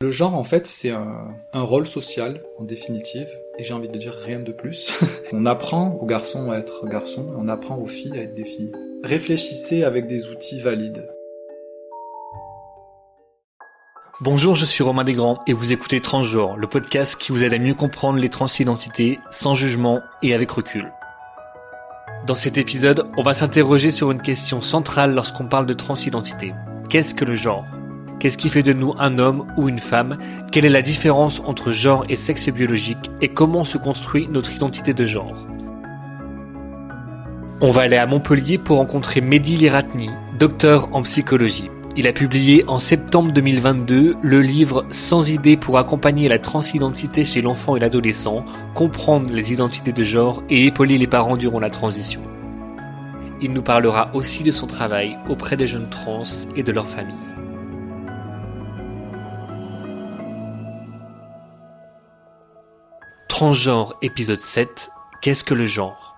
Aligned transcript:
Le 0.00 0.10
genre, 0.10 0.36
en 0.36 0.44
fait, 0.44 0.68
c'est 0.68 0.90
un, 0.90 1.34
rôle 1.52 1.88
social, 1.88 2.40
en 2.60 2.62
définitive, 2.62 3.26
et 3.58 3.64
j'ai 3.64 3.74
envie 3.74 3.88
de 3.88 3.98
dire 3.98 4.14
rien 4.14 4.38
de 4.38 4.52
plus. 4.52 4.92
on 5.32 5.44
apprend 5.44 5.90
aux 6.00 6.06
garçons 6.06 6.52
à 6.52 6.58
être 6.58 6.86
garçons, 6.86 7.26
on 7.36 7.48
apprend 7.48 7.76
aux 7.78 7.88
filles 7.88 8.16
à 8.16 8.22
être 8.22 8.36
des 8.36 8.44
filles. 8.44 8.70
Réfléchissez 9.02 9.82
avec 9.82 10.06
des 10.06 10.28
outils 10.28 10.60
valides. 10.60 11.10
Bonjour, 14.20 14.54
je 14.54 14.64
suis 14.64 14.84
Romain 14.84 15.02
Desgrands 15.02 15.40
et 15.48 15.52
vous 15.52 15.72
écoutez 15.72 16.00
Transgenre, 16.00 16.56
le 16.56 16.68
podcast 16.68 17.16
qui 17.16 17.32
vous 17.32 17.42
aide 17.42 17.54
à 17.54 17.58
mieux 17.58 17.74
comprendre 17.74 18.20
les 18.20 18.28
transidentités 18.28 19.18
sans 19.32 19.56
jugement 19.56 20.00
et 20.22 20.32
avec 20.32 20.52
recul. 20.52 20.92
Dans 22.24 22.36
cet 22.36 22.56
épisode, 22.56 23.04
on 23.16 23.24
va 23.24 23.34
s'interroger 23.34 23.90
sur 23.90 24.12
une 24.12 24.22
question 24.22 24.62
centrale 24.62 25.12
lorsqu'on 25.12 25.48
parle 25.48 25.66
de 25.66 25.74
transidentité. 25.74 26.54
Qu'est-ce 26.88 27.16
que 27.16 27.24
le 27.24 27.34
genre? 27.34 27.64
Qu'est-ce 28.18 28.36
qui 28.36 28.48
fait 28.48 28.64
de 28.64 28.72
nous 28.72 28.94
un 28.98 29.18
homme 29.18 29.46
ou 29.56 29.68
une 29.68 29.78
femme? 29.78 30.18
Quelle 30.50 30.64
est 30.64 30.70
la 30.70 30.82
différence 30.82 31.40
entre 31.46 31.70
genre 31.70 32.04
et 32.08 32.16
sexe 32.16 32.48
biologique? 32.48 33.10
Et 33.20 33.28
comment 33.28 33.62
se 33.62 33.78
construit 33.78 34.28
notre 34.28 34.52
identité 34.52 34.92
de 34.92 35.06
genre? 35.06 35.46
On 37.60 37.70
va 37.70 37.82
aller 37.82 37.96
à 37.96 38.06
Montpellier 38.06 38.58
pour 38.58 38.78
rencontrer 38.78 39.20
Mehdi 39.20 39.56
Liratni, 39.56 40.10
docteur 40.36 40.88
en 40.92 41.02
psychologie. 41.02 41.70
Il 41.96 42.08
a 42.08 42.12
publié 42.12 42.64
en 42.66 42.80
septembre 42.80 43.32
2022 43.32 44.16
le 44.20 44.40
livre 44.40 44.84
Sans 44.90 45.30
idées 45.30 45.56
pour 45.56 45.78
accompagner 45.78 46.28
la 46.28 46.40
transidentité 46.40 47.24
chez 47.24 47.40
l'enfant 47.40 47.76
et 47.76 47.80
l'adolescent, 47.80 48.44
comprendre 48.74 49.32
les 49.32 49.52
identités 49.52 49.92
de 49.92 50.02
genre 50.02 50.42
et 50.50 50.66
épauler 50.66 50.98
les 50.98 51.06
parents 51.06 51.36
durant 51.36 51.60
la 51.60 51.70
transition. 51.70 52.20
Il 53.40 53.52
nous 53.52 53.62
parlera 53.62 54.10
aussi 54.14 54.42
de 54.42 54.50
son 54.50 54.66
travail 54.66 55.16
auprès 55.28 55.56
des 55.56 55.68
jeunes 55.68 55.88
trans 55.88 56.24
et 56.56 56.64
de 56.64 56.72
leur 56.72 56.88
famille. 56.88 57.14
Transgenre 63.38 63.96
épisode 64.02 64.40
7 64.40 64.90
Qu'est-ce 65.22 65.44
que 65.44 65.54
le 65.54 65.66
genre? 65.66 66.16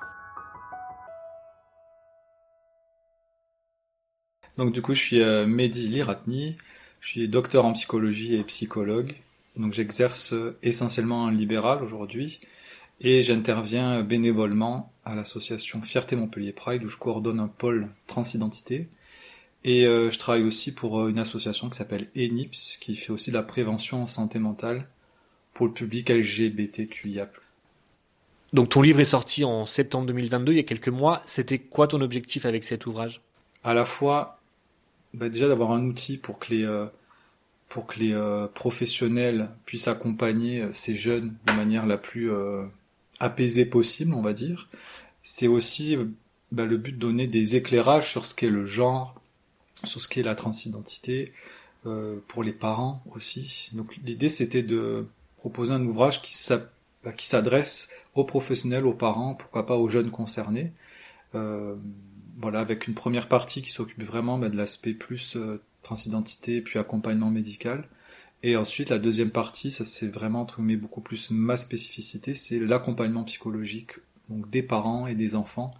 Donc 4.56 4.72
du 4.72 4.80
coup 4.80 4.94
je 4.94 5.00
suis 5.00 5.20
euh, 5.20 5.46
Mehdi 5.46 5.88
Liratni, 5.88 6.56
je 7.00 7.08
suis 7.08 7.28
docteur 7.28 7.66
en 7.66 7.74
psychologie 7.74 8.36
et 8.36 8.44
psychologue. 8.44 9.16
Donc 9.58 9.74
j'exerce 9.74 10.32
essentiellement 10.62 11.24
en 11.24 11.28
libéral 11.28 11.84
aujourd'hui 11.84 12.40
et 13.02 13.22
j'interviens 13.22 14.02
bénévolement 14.02 14.90
à 15.04 15.14
l'association 15.14 15.82
Fierté 15.82 16.16
Montpellier 16.16 16.52
Pride 16.52 16.82
où 16.84 16.88
je 16.88 16.96
coordonne 16.96 17.40
un 17.40 17.48
pôle 17.48 17.90
transidentité. 18.06 18.88
Et 19.62 19.86
euh, 19.86 20.10
je 20.10 20.18
travaille 20.18 20.44
aussi 20.44 20.72
pour 20.72 21.06
une 21.06 21.18
association 21.18 21.68
qui 21.68 21.76
s'appelle 21.76 22.08
ENIPS 22.16 22.78
qui 22.80 22.94
fait 22.96 23.12
aussi 23.12 23.30
de 23.30 23.36
la 23.36 23.42
prévention 23.42 24.04
en 24.04 24.06
santé 24.06 24.38
mentale 24.38 24.88
pour 25.54 25.66
le 25.66 25.72
public 25.72 26.10
LGBTQIA+. 26.10 27.30
Donc 28.52 28.70
ton 28.70 28.82
livre 28.82 29.00
est 29.00 29.04
sorti 29.04 29.44
en 29.44 29.66
septembre 29.66 30.06
2022, 30.06 30.52
il 30.52 30.56
y 30.56 30.60
a 30.60 30.64
quelques 30.64 30.88
mois. 30.88 31.22
C'était 31.26 31.58
quoi 31.58 31.86
ton 31.86 32.00
objectif 32.00 32.46
avec 32.46 32.64
cet 32.64 32.86
ouvrage? 32.86 33.20
À 33.62 33.74
la 33.74 33.84
fois, 33.84 34.40
bah 35.14 35.28
déjà 35.28 35.48
d'avoir 35.48 35.72
un 35.72 35.84
outil 35.84 36.18
pour 36.18 36.38
que 36.38 36.52
les, 36.52 36.64
euh, 36.64 36.86
pour 37.70 37.86
que 37.86 38.00
les 38.00 38.12
euh, 38.12 38.48
professionnels 38.48 39.48
puissent 39.64 39.88
accompagner 39.88 40.60
euh, 40.60 40.72
ces 40.74 40.96
jeunes 40.96 41.36
de 41.46 41.52
manière 41.52 41.86
la 41.86 41.96
plus 41.96 42.30
euh, 42.30 42.64
apaisée 43.20 43.64
possible, 43.64 44.12
on 44.12 44.22
va 44.22 44.34
dire. 44.34 44.68
C'est 45.22 45.46
aussi 45.46 45.96
bah, 46.50 46.64
le 46.64 46.76
but 46.76 46.92
de 46.92 46.98
donner 46.98 47.28
des 47.28 47.56
éclairages 47.56 48.10
sur 48.10 48.26
ce 48.26 48.34
qu'est 48.34 48.50
le 48.50 48.66
genre, 48.66 49.14
sur 49.84 50.00
ce 50.00 50.08
qu'est 50.08 50.22
la 50.22 50.34
transidentité, 50.34 51.32
pour 52.28 52.42
les 52.42 52.52
parents 52.52 53.02
aussi. 53.14 53.70
Donc 53.72 53.96
l'idée 54.04 54.28
c'était 54.28 54.62
de 54.62 55.06
proposer 55.40 55.72
un 55.72 55.84
ouvrage 55.84 56.20
bah, 57.02 57.12
qui 57.12 57.26
s'adresse 57.26 57.90
aux 58.14 58.24
professionnels, 58.24 58.86
aux 58.86 58.94
parents, 58.94 59.34
pourquoi 59.34 59.66
pas 59.66 59.76
aux 59.76 59.88
jeunes 59.88 60.10
concernés. 60.10 60.72
Euh, 61.34 61.74
voilà, 62.38 62.60
avec 62.60 62.86
une 62.86 62.94
première 62.94 63.28
partie 63.28 63.62
qui 63.62 63.70
s'occupe 63.70 64.02
vraiment 64.02 64.38
bah, 64.38 64.48
de 64.48 64.56
l'aspect 64.56 64.94
plus 64.94 65.36
euh, 65.36 65.60
transidentité 65.82 66.60
puis 66.60 66.78
accompagnement 66.78 67.30
médical. 67.30 67.88
Et 68.42 68.56
ensuite, 68.56 68.88
la 68.88 68.98
deuxième 68.98 69.30
partie, 69.30 69.70
ça 69.70 69.84
c'est 69.84 70.08
vraiment 70.08 70.42
entre 70.42 70.62
beaucoup 70.62 71.02
plus 71.02 71.30
ma 71.30 71.56
spécificité, 71.56 72.34
c'est 72.34 72.58
l'accompagnement 72.58 73.24
psychologique 73.24 73.98
donc 74.30 74.48
des 74.48 74.62
parents 74.62 75.06
et 75.06 75.14
des 75.14 75.34
enfants, 75.34 75.72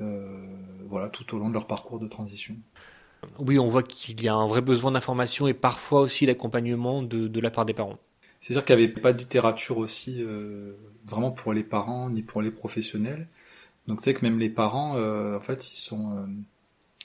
euh, 0.00 0.44
voilà, 0.86 1.10
tout 1.10 1.36
au 1.36 1.38
long 1.38 1.48
de 1.48 1.54
leur 1.54 1.66
parcours 1.66 2.00
de 2.00 2.08
transition. 2.08 2.56
Oui, 3.38 3.58
on 3.58 3.68
voit 3.68 3.84
qu'il 3.84 4.20
y 4.20 4.28
a 4.28 4.34
un 4.34 4.46
vrai 4.48 4.62
besoin 4.62 4.90
d'information 4.90 5.46
et 5.46 5.54
parfois 5.54 6.00
aussi 6.00 6.26
d'accompagnement 6.26 7.02
de, 7.02 7.28
de 7.28 7.40
la 7.40 7.50
part 7.50 7.66
des 7.66 7.74
parents. 7.74 7.98
C'est-à-dire 8.42 8.64
qu'il 8.64 8.76
n'y 8.76 8.84
avait 8.84 8.92
pas 8.92 9.12
de 9.12 9.18
littérature 9.18 9.78
aussi 9.78 10.16
euh, 10.18 10.72
vraiment 11.06 11.30
pour 11.30 11.52
les 11.52 11.62
parents 11.62 12.10
ni 12.10 12.22
pour 12.22 12.42
les 12.42 12.50
professionnels. 12.50 13.28
Donc 13.86 14.00
c'est 14.02 14.14
que 14.14 14.24
même 14.24 14.38
les 14.38 14.50
parents, 14.50 14.96
euh, 14.96 15.36
en 15.36 15.40
fait, 15.40 15.70
ils 15.70 15.76
sont, 15.76 16.16
euh, 16.16 16.26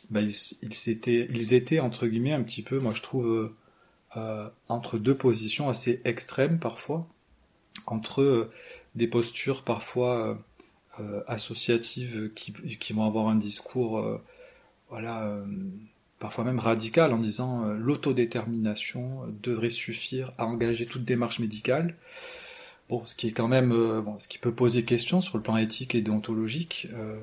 bah, 0.10 0.22
ils, 0.22 0.34
ils, 0.64 0.90
étaient, 0.90 1.28
ils 1.30 1.54
étaient 1.54 1.80
entre 1.80 2.08
guillemets 2.08 2.34
un 2.34 2.44
petit 2.44 2.64
peu, 2.64 2.80
moi 2.80 2.92
je 2.92 3.04
trouve, 3.04 3.54
euh, 4.16 4.50
entre 4.68 4.98
deux 4.98 5.16
positions 5.16 5.70
assez 5.70 6.02
extrêmes 6.06 6.60
parfois, 6.60 7.08
entre 7.86 8.50
des 8.96 9.08
postures 9.08 9.64
parfois 9.64 10.40
associatives 11.28 12.34
qui, 12.34 12.52
qui, 12.54 12.94
vont 12.94 13.06
avoir 13.06 13.28
un 13.28 13.36
discours, 13.36 14.20
voilà 14.90 15.40
parfois 16.20 16.44
même 16.44 16.60
radical 16.60 17.14
en 17.14 17.18
disant 17.18 17.66
euh, 17.66 17.76
l'autodétermination 17.78 19.22
devrait 19.44 19.70
suffire 19.70 20.32
à 20.38 20.46
engager 20.46 20.86
toute 20.86 21.06
démarche 21.06 21.40
médicale. 21.40 21.96
Bon, 22.90 23.06
ce 23.06 23.16
qui 23.16 23.28
est 23.28 23.32
quand 23.32 23.50
même, 23.50 23.74
euh, 23.74 24.02
bon, 24.02 24.18
ce 24.18 24.30
qui 24.30 24.38
peut 24.38 24.54
poser 24.54 24.86
question 24.86 25.20
sur 25.20 25.38
le 25.38 25.44
plan 25.44 25.58
éthique 25.58 25.94
et 25.94 26.02
déontologique, 26.02 26.88
euh, 26.94 27.18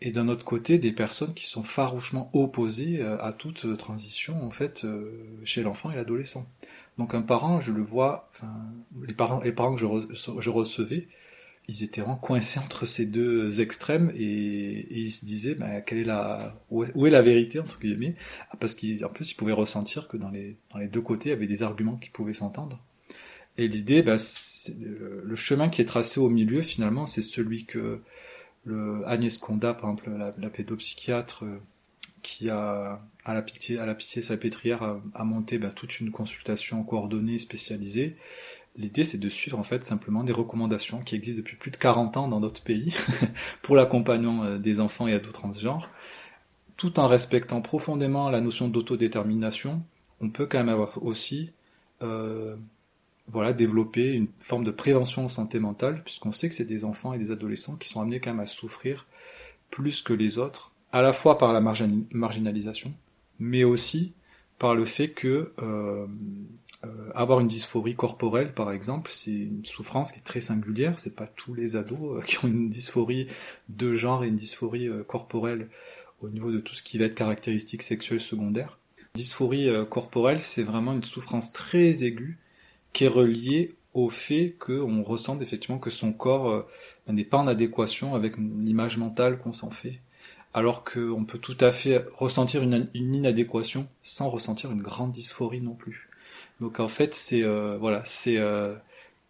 et 0.00 0.12
d'un 0.12 0.28
autre 0.28 0.44
côté 0.44 0.78
des 0.78 0.92
personnes 0.92 1.34
qui 1.34 1.46
sont 1.46 1.64
farouchement 1.64 2.30
opposées 2.32 3.02
à 3.02 3.32
toute 3.32 3.76
transition 3.76 4.44
en 4.44 4.50
fait 4.50 4.86
chez 5.44 5.62
l'enfant 5.62 5.90
et 5.90 5.96
l'adolescent. 5.96 6.46
Donc 6.98 7.14
un 7.14 7.22
parent, 7.22 7.58
je 7.58 7.72
le 7.72 7.82
vois, 7.82 8.28
enfin 8.32 8.52
les 9.06 9.14
parents, 9.14 9.40
les 9.40 9.52
parents 9.52 9.74
que 9.74 9.80
je, 9.80 9.86
je 10.38 10.50
recevais, 10.50 11.08
ils 11.68 11.84
étaient 11.84 12.00
vraiment 12.00 12.16
coincés 12.16 12.58
entre 12.58 12.86
ces 12.86 13.06
deux 13.06 13.60
extrêmes 13.60 14.12
et, 14.16 14.86
ils 14.90 15.10
se 15.10 15.24
disaient 15.24 15.54
bah, 15.54 15.80
quelle 15.80 15.98
est 15.98 16.04
la 16.04 16.60
où 16.70 16.84
est, 16.84 17.10
la 17.10 17.22
vérité 17.22 17.60
entre 17.60 17.78
guillemets? 17.78 18.16
Ah, 18.50 18.56
parce 18.58 18.74
qu'en 18.74 19.08
plus 19.08 19.32
ils 19.32 19.36
pouvaient 19.36 19.52
ressentir 19.52 20.08
que 20.08 20.16
dans 20.16 20.30
les 20.30 20.56
dans 20.72 20.78
les 20.78 20.88
deux 20.88 21.00
côtés 21.00 21.28
il 21.28 21.32
y 21.32 21.36
avait 21.36 21.46
des 21.46 21.62
arguments 21.62 21.96
qui 21.96 22.10
pouvaient 22.10 22.34
s'entendre. 22.34 22.80
Et 23.58 23.68
l'idée 23.68 24.02
bah, 24.02 24.16
le 24.76 25.36
chemin 25.36 25.68
qui 25.68 25.82
est 25.82 25.86
tracé 25.86 26.18
au 26.20 26.30
milieu 26.30 26.62
finalement 26.62 27.06
c'est 27.06 27.22
celui 27.22 27.64
que 27.64 28.00
le 28.64 29.06
Agnès 29.06 29.38
Conda 29.38 29.74
par 29.74 29.90
exemple 29.90 30.10
la, 30.38 30.50
pédopsychiatre 30.50 31.44
euh, 31.44 31.60
qui 32.22 32.48
a 32.50 33.02
à 33.24 33.34
la 33.34 33.42
pitié 33.42 33.78
à 33.78 33.86
la 33.86 33.94
pitié 33.94 34.22
salpêtrière 34.22 34.82
a, 34.82 35.02
a 35.14 35.24
monté 35.24 35.58
bah, 35.58 35.70
toute 35.74 36.00
une 36.00 36.10
consultation 36.10 36.82
coordonnée 36.82 37.38
spécialisée 37.38 38.16
L'idée, 38.76 39.04
c'est 39.04 39.18
de 39.18 39.28
suivre 39.28 39.58
en 39.58 39.62
fait 39.62 39.84
simplement 39.84 40.24
des 40.24 40.32
recommandations 40.32 41.00
qui 41.02 41.14
existent 41.14 41.38
depuis 41.38 41.56
plus 41.56 41.70
de 41.70 41.76
40 41.76 42.16
ans 42.16 42.28
dans 42.28 42.40
notre 42.40 42.62
pays 42.62 42.94
pour 43.62 43.76
l'accompagnement 43.76 44.44
euh, 44.44 44.58
des 44.58 44.80
enfants 44.80 45.06
et 45.06 45.12
ados 45.12 45.32
transgenres, 45.32 45.90
tout 46.76 46.98
en 46.98 47.06
respectant 47.06 47.60
profondément 47.60 48.30
la 48.30 48.40
notion 48.40 48.68
d'autodétermination. 48.68 49.82
On 50.20 50.30
peut 50.30 50.46
quand 50.46 50.58
même 50.58 50.70
avoir 50.70 51.02
aussi, 51.02 51.50
euh, 52.02 52.56
voilà, 53.28 53.52
développer 53.52 54.12
une 54.12 54.28
forme 54.38 54.64
de 54.64 54.70
prévention 54.70 55.26
en 55.26 55.28
santé 55.28 55.60
mentale, 55.60 56.02
puisqu'on 56.02 56.32
sait 56.32 56.48
que 56.48 56.54
c'est 56.54 56.64
des 56.64 56.86
enfants 56.86 57.12
et 57.12 57.18
des 57.18 57.30
adolescents 57.30 57.76
qui 57.76 57.88
sont 57.88 58.00
amenés 58.00 58.20
quand 58.20 58.30
même 58.30 58.40
à 58.40 58.46
souffrir 58.46 59.06
plus 59.70 60.00
que 60.00 60.14
les 60.14 60.38
autres, 60.38 60.72
à 60.92 61.02
la 61.02 61.12
fois 61.12 61.36
par 61.36 61.52
la 61.52 61.60
marginalisation, 61.60 62.92
mais 63.38 63.64
aussi 63.64 64.12
par 64.58 64.74
le 64.74 64.84
fait 64.84 65.08
que 65.08 65.52
euh, 65.60 66.06
euh, 66.84 67.10
avoir 67.14 67.38
une 67.38 67.46
dysphorie 67.46 67.94
corporelle, 67.94 68.52
par 68.52 68.72
exemple, 68.72 69.10
c'est 69.12 69.30
une 69.30 69.64
souffrance 69.64 70.10
qui 70.10 70.18
est 70.18 70.24
très 70.24 70.40
singulière. 70.40 70.98
C'est 70.98 71.14
pas 71.14 71.28
tous 71.28 71.54
les 71.54 71.76
ados 71.76 72.18
euh, 72.18 72.20
qui 72.26 72.44
ont 72.44 72.48
une 72.48 72.68
dysphorie 72.68 73.28
de 73.68 73.94
genre 73.94 74.24
et 74.24 74.28
une 74.28 74.36
dysphorie 74.36 74.88
euh, 74.88 75.04
corporelle 75.04 75.68
au 76.20 76.28
niveau 76.28 76.50
de 76.50 76.58
tout 76.58 76.74
ce 76.74 76.82
qui 76.82 76.98
va 76.98 77.04
être 77.04 77.14
caractéristique 77.14 77.82
sexuelle 77.82 78.20
secondaire. 78.20 78.78
Dysphorie 79.14 79.68
corporelle, 79.90 80.40
c'est 80.40 80.62
vraiment 80.62 80.92
une 80.92 81.02
souffrance 81.02 81.52
très 81.52 82.04
aiguë 82.04 82.38
qui 82.92 83.04
est 83.04 83.08
reliée 83.08 83.74
au 83.92 84.08
fait 84.08 84.54
qu'on 84.58 85.02
ressent 85.02 85.38
effectivement 85.40 85.78
que 85.78 85.90
son 85.90 86.12
corps 86.12 86.64
n'est 87.08 87.24
pas 87.24 87.38
en 87.38 87.48
adéquation 87.48 88.14
avec 88.14 88.38
l'image 88.38 88.98
mentale 88.98 89.38
qu'on 89.38 89.52
s'en 89.52 89.70
fait. 89.70 90.00
Alors 90.54 90.84
qu'on 90.84 91.24
peut 91.24 91.38
tout 91.38 91.56
à 91.60 91.72
fait 91.72 92.06
ressentir 92.14 92.62
une, 92.62 92.88
une 92.94 93.14
inadéquation 93.16 93.88
sans 94.02 94.30
ressentir 94.30 94.70
une 94.70 94.80
grande 94.80 95.10
dysphorie 95.10 95.60
non 95.60 95.74
plus. 95.74 96.08
Donc 96.62 96.78
en 96.78 96.86
fait, 96.86 97.12
c'est 97.12 97.42
euh, 97.42 97.76
voilà, 97.76 98.04
c'est 98.06 98.38
euh, 98.38 98.76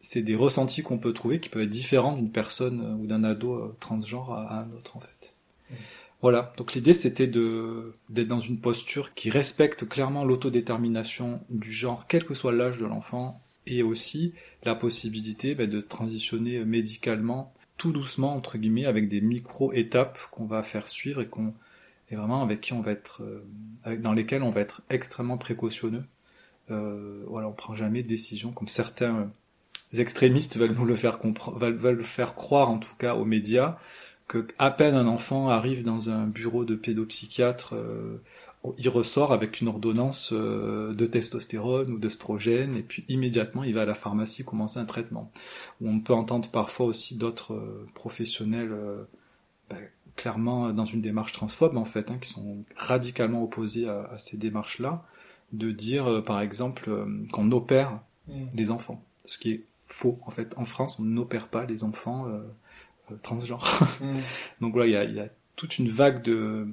c'est 0.00 0.20
des 0.20 0.36
ressentis 0.36 0.82
qu'on 0.82 0.98
peut 0.98 1.14
trouver 1.14 1.40
qui 1.40 1.48
peuvent 1.48 1.62
être 1.62 1.70
différents 1.70 2.14
d'une 2.14 2.30
personne 2.30 2.82
euh, 2.82 3.02
ou 3.02 3.06
d'un 3.06 3.24
ado 3.24 3.74
transgenre 3.80 4.34
à, 4.34 4.60
un 4.60 4.70
autre 4.72 4.98
en 4.98 5.00
fait. 5.00 5.34
Voilà, 6.20 6.52
donc 6.58 6.74
l'idée 6.74 6.92
c'était 6.92 7.26
de 7.26 7.94
d'être 8.10 8.28
dans 8.28 8.40
une 8.40 8.58
posture 8.58 9.14
qui 9.14 9.30
respecte 9.30 9.88
clairement 9.88 10.26
l'autodétermination 10.26 11.40
du 11.48 11.72
genre, 11.72 12.04
quel 12.06 12.26
que 12.26 12.34
soit 12.34 12.52
l'âge 12.52 12.76
de 12.76 12.84
l'enfant, 12.84 13.40
et 13.66 13.82
aussi 13.82 14.34
la 14.62 14.74
possibilité 14.74 15.54
bah, 15.54 15.66
de 15.66 15.80
transitionner 15.80 16.62
médicalement 16.66 17.54
tout 17.78 17.92
doucement 17.92 18.36
entre 18.36 18.58
guillemets 18.58 18.84
avec 18.84 19.08
des 19.08 19.22
micro 19.22 19.72
étapes 19.72 20.18
qu'on 20.30 20.44
va 20.44 20.62
faire 20.62 20.86
suivre 20.86 21.22
et 21.22 21.28
qu'on 21.28 21.54
et 22.10 22.14
vraiment 22.14 22.42
avec 22.42 22.60
qui 22.60 22.74
on 22.74 22.82
va 22.82 22.92
être 22.92 23.22
euh, 23.22 23.42
avec, 23.84 24.02
dans 24.02 24.12
lesquelles 24.12 24.42
on 24.42 24.50
va 24.50 24.60
être 24.60 24.82
extrêmement 24.90 25.38
précautionneux. 25.38 26.04
Euh, 26.70 27.24
voilà, 27.26 27.48
on 27.48 27.52
prend 27.52 27.74
jamais 27.74 28.02
de 28.02 28.08
décision 28.08 28.52
comme 28.52 28.68
certains 28.68 29.30
extrémistes 29.92 30.56
veulent 30.56 30.74
nous 30.74 30.84
le 30.84 30.96
faire 30.96 31.18
comprendre, 31.18 31.58
veulent, 31.58 32.02
faire 32.02 32.34
croire 32.34 32.70
en 32.70 32.78
tout 32.78 32.94
cas 32.96 33.14
aux 33.14 33.24
médias 33.24 33.78
que 34.28 34.46
à 34.58 34.70
peine 34.70 34.94
un 34.94 35.06
enfant 35.06 35.48
arrive 35.48 35.82
dans 35.82 36.08
un 36.08 36.26
bureau 36.26 36.64
de 36.64 36.74
pédopsychiatre, 36.74 37.74
euh, 37.74 38.22
il 38.78 38.88
ressort 38.88 39.32
avec 39.32 39.60
une 39.60 39.68
ordonnance 39.68 40.30
euh, 40.32 40.94
de 40.94 41.06
testostérone 41.06 41.90
ou 41.90 41.98
d'œstrogène, 41.98 42.76
et 42.76 42.82
puis 42.82 43.04
immédiatement 43.08 43.64
il 43.64 43.74
va 43.74 43.82
à 43.82 43.84
la 43.84 43.94
pharmacie 43.94 44.44
commencer 44.44 44.78
un 44.78 44.84
traitement. 44.84 45.30
On 45.82 46.00
peut 46.00 46.14
entendre 46.14 46.48
parfois 46.48 46.86
aussi 46.86 47.16
d'autres 47.16 47.54
euh, 47.54 47.86
professionnels 47.94 48.72
bah, 49.68 49.76
clairement 50.16 50.72
dans 50.72 50.86
une 50.86 51.00
démarche 51.00 51.32
transphobe 51.32 51.76
en 51.76 51.84
fait, 51.84 52.10
hein, 52.10 52.18
qui 52.20 52.30
sont 52.30 52.64
radicalement 52.76 53.42
opposés 53.42 53.88
à, 53.88 54.08
à 54.12 54.18
ces 54.18 54.38
démarches-là, 54.38 55.04
de 55.52 55.70
dire 55.70 56.22
par 56.24 56.40
exemple 56.40 56.90
qu'on 57.32 57.52
opère 57.52 58.00
mmh. 58.28 58.32
les 58.54 58.70
enfants, 58.70 59.02
ce 59.24 59.38
qui 59.38 59.52
est 59.52 59.64
faux 59.92 60.18
en 60.26 60.30
fait. 60.30 60.54
En 60.56 60.64
France, 60.64 60.98
on 60.98 61.04
n'opère 61.04 61.48
pas 61.48 61.64
les 61.64 61.84
enfants 61.84 62.26
euh, 62.26 62.40
transgenre. 63.22 63.88
Mm. 64.00 64.20
Donc 64.60 64.72
voilà, 64.72 65.04
il 65.04 65.14
y 65.14 65.20
a, 65.20 65.28
toute 65.54 65.78
une 65.78 65.88
vague 65.88 66.22
de, 66.22 66.66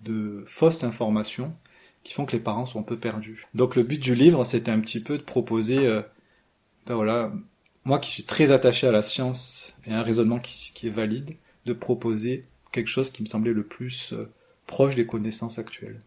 de 0.00 0.42
fausses 0.46 0.82
informations 0.82 1.54
qui 2.02 2.14
font 2.14 2.26
que 2.26 2.32
les 2.32 2.42
parents 2.42 2.66
sont 2.66 2.80
un 2.80 2.84
peu 2.84 2.96
perdus. 2.96 3.46
Donc 3.54 3.76
le 3.76 3.84
but 3.84 4.00
du 4.00 4.14
livre, 4.14 4.44
c'était 4.44 4.70
un 4.70 4.80
petit 4.80 5.00
peu 5.00 5.18
de 5.18 5.22
proposer, 5.22 5.86
euh, 5.86 6.02
ben 6.86 6.94
voilà, 6.94 7.32
moi 7.84 7.98
qui 8.00 8.10
suis 8.10 8.24
très 8.24 8.50
attaché 8.50 8.88
à 8.88 8.92
la 8.92 9.02
science 9.02 9.76
et 9.86 9.92
à 9.92 10.00
un 10.00 10.02
raisonnement 10.02 10.38
qui, 10.38 10.72
qui 10.74 10.88
est 10.88 10.90
valide, 10.90 11.36
de 11.66 11.72
proposer 11.74 12.46
quelque 12.72 12.88
chose 12.88 13.10
qui 13.10 13.22
me 13.22 13.28
semblait 13.28 13.52
le 13.52 13.62
plus 13.62 14.14
euh, 14.14 14.32
proche 14.66 14.96
des 14.96 15.06
connaissances 15.06 15.58
actuelles. 15.58 16.00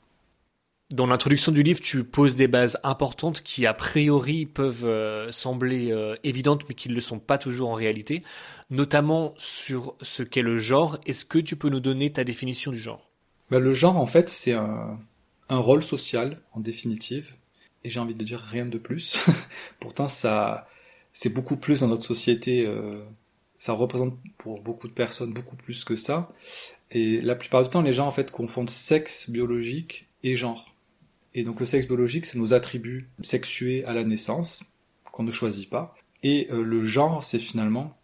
Dans 0.92 1.08
l'introduction 1.08 1.54
du 1.54 1.64
livre, 1.64 1.80
tu 1.80 2.04
poses 2.04 2.36
des 2.36 2.50
bases 2.50 2.78
importantes 2.84 3.42
qui, 3.42 3.66
a 3.66 3.74
priori, 3.74 4.46
peuvent 4.46 4.84
euh, 4.84 5.32
sembler 5.32 5.90
euh, 5.92 6.16
évidentes, 6.26 6.64
mais 6.68 6.76
qui 6.76 6.90
ne 6.90 6.94
le 6.94 7.00
sont 7.00 7.20
pas 7.20 7.38
toujours 7.38 7.70
en 7.70 7.76
réalité, 7.76 8.24
notamment 8.70 9.34
sur 9.38 9.96
ce 10.02 10.22
qu'est 10.22 10.42
le 10.42 10.58
genre. 10.58 11.00
Est-ce 11.06 11.24
que 11.24 11.40
tu 11.40 11.56
peux 11.56 11.70
nous 11.70 11.80
donner 11.80 12.12
ta 12.12 12.26
définition 12.26 12.72
du 12.72 12.78
genre? 12.78 13.10
Ben, 13.50 13.60
Le 13.60 13.72
genre, 13.72 13.96
en 13.96 14.06
fait, 14.06 14.28
c'est 14.28 14.52
un, 14.52 15.00
un, 15.48 15.58
rôle 15.60 15.82
social, 15.82 16.42
en 16.52 16.60
définitive, 16.60 17.36
et 17.86 17.90
j'ai 17.90 18.02
envie 18.02 18.16
de 18.16 18.26
dire 18.26 18.42
rien 18.42 18.66
de 18.66 18.78
plus. 18.78 19.26
Pourtant, 19.80 20.10
ça, 20.10 20.68
c'est 21.14 21.34
beaucoup 21.34 21.56
plus 21.56 21.80
dans 21.80 21.88
notre 21.88 22.06
société. 22.06 22.66
Euh, 22.66 23.02
ça 23.58 23.72
représente 23.72 24.18
pour 24.38 24.60
beaucoup 24.60 24.90
de 24.90 24.94
personnes 24.94 25.32
beaucoup 25.32 25.56
plus 25.56 25.86
que 25.86 25.96
ça. 25.96 26.34
Et 26.92 27.22
la 27.22 27.36
plupart 27.36 27.64
du 27.64 27.70
temps, 27.70 27.82
les 27.82 27.94
gens 27.94 28.08
en 28.08 28.12
fait 28.12 28.30
confondent 28.30 28.70
sexe 28.70 29.30
biologique 29.30 30.10
et 30.24 30.36
genre. 30.36 30.71
Et 31.34 31.44
donc 31.44 31.60
le 31.60 31.66
sexe 31.66 31.88
biologique, 31.88 32.26
c'est 32.26 32.38
nos 32.38 32.54
attributs 32.54 33.10
sexués 33.22 33.86
à 33.86 33.94
la 33.94 34.04
naissance, 34.04 34.74
qu'on 35.12 35.24
ne 35.24 35.32
choisit 35.32 35.70
pas. 35.70 35.96
Et 36.24 36.48
euh, 36.52 36.64
le 36.64 36.84
genre, 36.84 37.24
c'est 37.24 37.40
finalement 37.40 37.98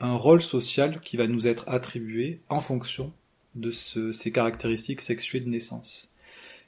un 0.00 0.14
rôle 0.14 0.42
social 0.42 1.00
qui 1.00 1.16
va 1.16 1.28
nous 1.28 1.46
être 1.46 1.68
attribué 1.68 2.40
en 2.48 2.60
fonction 2.60 3.12
de 3.54 3.70
ces 3.70 4.32
caractéristiques 4.32 5.00
sexuées 5.00 5.40
de 5.40 5.48
naissance. 5.48 6.12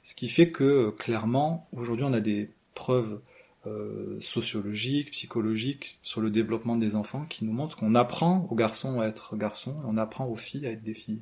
Ce 0.03 0.15
qui 0.15 0.29
fait 0.29 0.51
que 0.51 0.63
euh, 0.63 0.91
clairement, 0.91 1.67
aujourd'hui, 1.73 2.05
on 2.05 2.13
a 2.13 2.21
des 2.21 2.49
preuves 2.75 3.19
euh, 3.67 4.17
sociologiques, 4.21 5.11
psychologiques 5.11 5.99
sur 6.03 6.21
le 6.21 6.29
développement 6.29 6.75
des 6.75 6.95
enfants 6.95 7.25
qui 7.25 7.43
nous 7.43 7.53
montrent 7.53 7.75
qu'on 7.75 7.95
apprend 7.95 8.47
aux 8.51 8.55
garçons 8.55 9.01
à 9.01 9.07
être 9.07 9.35
garçons 9.35 9.81
et 9.81 9.85
on 9.87 9.97
apprend 9.97 10.27
aux 10.27 10.35
filles 10.35 10.67
à 10.67 10.71
être 10.71 10.83
des 10.83 10.93
filles, 10.93 11.21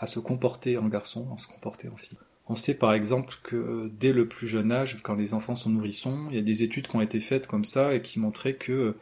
à 0.00 0.06
se 0.06 0.18
comporter 0.18 0.76
en 0.76 0.88
garçon, 0.88 1.32
à 1.32 1.38
se 1.38 1.46
comporter 1.46 1.88
en 1.88 1.96
fille. 1.96 2.18
On 2.50 2.56
sait 2.56 2.74
par 2.74 2.92
exemple 2.92 3.36
que 3.44 3.54
euh, 3.54 3.92
dès 4.00 4.12
le 4.12 4.26
plus 4.26 4.48
jeune 4.48 4.72
âge, 4.72 4.98
quand 5.04 5.14
les 5.14 5.34
enfants 5.34 5.54
sont 5.54 5.70
nourrissons, 5.70 6.26
il 6.30 6.36
y 6.36 6.38
a 6.40 6.42
des 6.42 6.64
études 6.64 6.88
qui 6.88 6.96
ont 6.96 7.00
été 7.00 7.20
faites 7.20 7.46
comme 7.46 7.64
ça 7.64 7.94
et 7.94 8.02
qui 8.02 8.18
montraient 8.18 8.54
que 8.54 8.96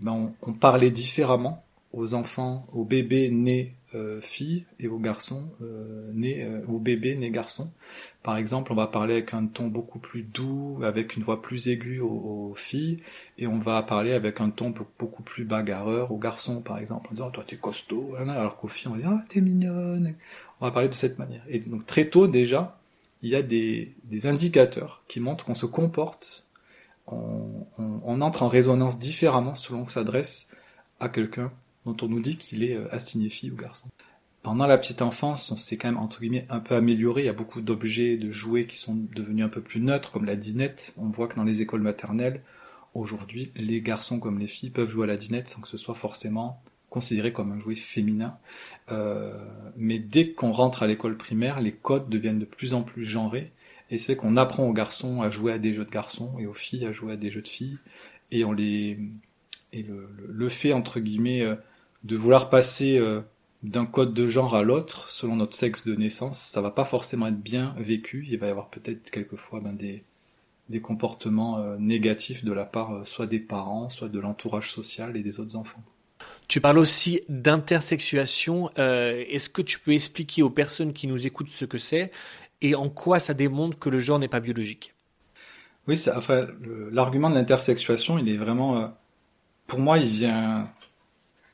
ben, 0.00 0.32
on, 0.42 0.52
parlait 0.54 0.90
différemment 0.90 1.62
aux 1.92 2.14
enfants, 2.14 2.66
aux 2.72 2.84
bébés 2.84 3.30
nés 3.30 3.74
euh, 3.94 4.20
filles 4.20 4.66
et 4.80 4.88
aux 4.88 4.98
garçons 4.98 5.44
euh, 5.62 6.10
nés, 6.12 6.42
euh, 6.42 6.60
aux 6.68 6.78
bébés 6.78 7.16
nés 7.16 7.30
garçons. 7.30 7.70
Par 8.22 8.36
exemple, 8.36 8.72
on 8.72 8.74
va 8.74 8.86
parler 8.86 9.14
avec 9.14 9.32
un 9.32 9.46
ton 9.46 9.68
beaucoup 9.68 9.98
plus 9.98 10.22
doux, 10.22 10.80
avec 10.82 11.16
une 11.16 11.22
voix 11.22 11.40
plus 11.40 11.68
aiguë 11.68 12.00
aux, 12.00 12.52
filles, 12.56 13.02
et 13.38 13.46
on 13.46 13.58
va 13.58 13.82
parler 13.82 14.12
avec 14.12 14.40
un 14.40 14.50
ton 14.50 14.74
beaucoup 14.98 15.22
plus 15.22 15.44
bagarreur 15.44 16.12
aux 16.12 16.18
garçons, 16.18 16.60
par 16.60 16.78
exemple, 16.78 17.08
en 17.10 17.14
disant 17.14 17.30
toi 17.30 17.44
t'es 17.46 17.56
costaud, 17.56 18.14
alors 18.16 18.56
qu'aux 18.56 18.68
filles 18.68 18.88
on 18.88 18.94
va 18.94 18.98
dire 18.98 19.10
ah 19.10 19.24
t'es 19.28 19.40
mignonne. 19.40 20.14
On 20.60 20.66
va 20.66 20.72
parler 20.72 20.88
de 20.88 20.94
cette 20.94 21.18
manière. 21.18 21.42
Et 21.48 21.60
donc 21.60 21.86
très 21.86 22.06
tôt 22.06 22.26
déjà, 22.26 22.78
il 23.26 23.30
y 23.30 23.36
a 23.36 23.42
des, 23.42 24.26
indicateurs 24.26 25.02
qui 25.08 25.18
montrent 25.18 25.44
qu'on 25.44 25.54
se 25.54 25.66
comporte, 25.66 26.46
on, 27.08 28.20
entre 28.20 28.42
en 28.42 28.48
résonance 28.48 28.98
différemment 28.98 29.54
selon 29.54 29.82
qu'on 29.82 29.88
s'adresse 29.88 30.52
à 31.00 31.08
quelqu'un 31.08 31.52
dont 31.84 31.96
on 32.02 32.08
nous 32.08 32.20
dit 32.20 32.36
qu'il 32.36 32.62
est 32.64 32.74
euh, 32.74 32.92
assigné 32.92 33.28
fille 33.28 33.50
ou 33.50 33.56
garçon. 33.56 33.88
Pendant 34.42 34.66
la 34.66 34.78
petite 34.78 35.02
enfance, 35.02 35.50
on 35.50 35.56
s'est 35.56 35.76
quand 35.76 35.88
même 35.88 35.98
entre 35.98 36.20
guillemets 36.20 36.46
un 36.48 36.60
peu 36.60 36.74
amélioré. 36.74 37.22
Il 37.22 37.26
y 37.26 37.28
a 37.28 37.32
beaucoup 37.32 37.60
d'objets, 37.60 38.16
de 38.16 38.30
jouets 38.30 38.66
qui 38.66 38.76
sont 38.76 38.94
devenus 38.94 39.44
un 39.44 39.48
peu 39.48 39.60
plus 39.60 39.80
neutres, 39.80 40.12
comme 40.12 40.24
la 40.24 40.36
dinette. 40.36 40.94
On 40.96 41.10
voit 41.10 41.26
que 41.26 41.36
dans 41.36 41.44
les 41.44 41.62
écoles 41.62 41.82
maternelles, 41.82 42.42
aujourd'hui, 42.94 43.50
les 43.56 43.80
garçons 43.82 44.20
comme 44.20 44.38
les 44.38 44.46
filles 44.46 44.70
peuvent 44.70 44.88
jouer 44.88 45.04
à 45.04 45.08
la 45.08 45.16
dinette 45.16 45.48
sans 45.48 45.60
que 45.60 45.68
ce 45.68 45.76
soit 45.76 45.96
forcément 45.96 46.62
considéré 46.90 47.32
comme 47.32 47.52
un 47.52 47.58
jouet 47.58 47.74
féminin. 47.74 48.38
Euh, 48.90 49.32
mais 49.76 49.98
dès 49.98 50.32
qu'on 50.32 50.52
rentre 50.52 50.82
à 50.82 50.86
l'école 50.86 51.16
primaire, 51.16 51.60
les 51.60 51.72
codes 51.72 52.08
deviennent 52.08 52.38
de 52.38 52.44
plus 52.44 52.74
en 52.74 52.82
plus 52.82 53.04
genrés, 53.04 53.52
et 53.90 53.98
c'est 53.98 54.16
qu'on 54.16 54.36
apprend 54.36 54.64
aux 54.68 54.72
garçons 54.72 55.22
à 55.22 55.30
jouer 55.30 55.52
à 55.52 55.58
des 55.58 55.72
jeux 55.72 55.84
de 55.84 55.90
garçons 55.90 56.36
et 56.38 56.46
aux 56.46 56.54
filles 56.54 56.86
à 56.86 56.92
jouer 56.92 57.14
à 57.14 57.16
des 57.16 57.30
jeux 57.30 57.42
de 57.42 57.48
filles, 57.48 57.78
et 58.30 58.44
on 58.44 58.52
les 58.52 58.98
et 59.72 59.82
le, 59.82 60.08
le 60.28 60.48
fait 60.48 60.72
entre 60.72 61.00
guillemets 61.00 61.42
euh, 61.42 61.56
de 62.04 62.16
vouloir 62.16 62.50
passer 62.50 62.98
euh, 62.98 63.20
d'un 63.62 63.86
code 63.86 64.14
de 64.14 64.28
genre 64.28 64.54
à 64.54 64.62
l'autre 64.62 65.08
selon 65.10 65.36
notre 65.36 65.56
sexe 65.56 65.86
de 65.86 65.94
naissance, 65.94 66.40
ça 66.40 66.60
va 66.60 66.70
pas 66.70 66.84
forcément 66.84 67.26
être 67.26 67.40
bien 67.40 67.74
vécu. 67.78 68.26
Il 68.28 68.38
va 68.38 68.46
y 68.46 68.50
avoir 68.50 68.68
peut-être 68.70 69.10
quelquefois 69.10 69.60
ben, 69.60 69.72
des 69.72 70.04
des 70.68 70.80
comportements 70.80 71.76
négatifs 71.78 72.44
de 72.44 72.52
la 72.52 72.64
part 72.64 73.06
soit 73.06 73.28
des 73.28 73.38
parents, 73.38 73.88
soit 73.88 74.08
de 74.08 74.18
l'entourage 74.18 74.72
social 74.72 75.16
et 75.16 75.22
des 75.22 75.38
autres 75.38 75.54
enfants. 75.56 75.82
Tu 76.48 76.60
parles 76.60 76.78
aussi 76.78 77.20
d'intersexuation. 77.28 78.70
Euh, 78.78 79.24
est-ce 79.28 79.50
que 79.50 79.62
tu 79.62 79.78
peux 79.78 79.92
expliquer 79.92 80.42
aux 80.42 80.50
personnes 80.50 80.92
qui 80.92 81.06
nous 81.06 81.26
écoutent 81.26 81.48
ce 81.48 81.64
que 81.64 81.78
c'est 81.78 82.10
et 82.62 82.74
en 82.74 82.88
quoi 82.88 83.18
ça 83.18 83.34
démontre 83.34 83.78
que 83.78 83.90
le 83.90 83.98
genre 83.98 84.18
n'est 84.18 84.28
pas 84.28 84.40
biologique? 84.40 84.94
Oui, 85.88 86.00
enfin, 86.14 86.46
l'argument 86.90 87.30
de 87.30 87.34
l'intersexuation, 87.34 88.18
il 88.18 88.28
est 88.28 88.36
vraiment, 88.36 88.78
euh, 88.78 88.88
pour 89.66 89.78
moi, 89.78 89.98
il 89.98 90.08
vient 90.08 90.70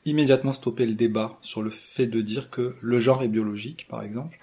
immédiatement 0.05 0.51
stopper 0.51 0.85
le 0.85 0.95
débat 0.95 1.37
sur 1.41 1.61
le 1.61 1.69
fait 1.69 2.07
de 2.07 2.21
dire 2.21 2.49
que 2.49 2.75
le 2.81 2.99
genre 2.99 3.23
est 3.23 3.27
biologique, 3.27 3.87
par 3.87 4.01
exemple. 4.01 4.37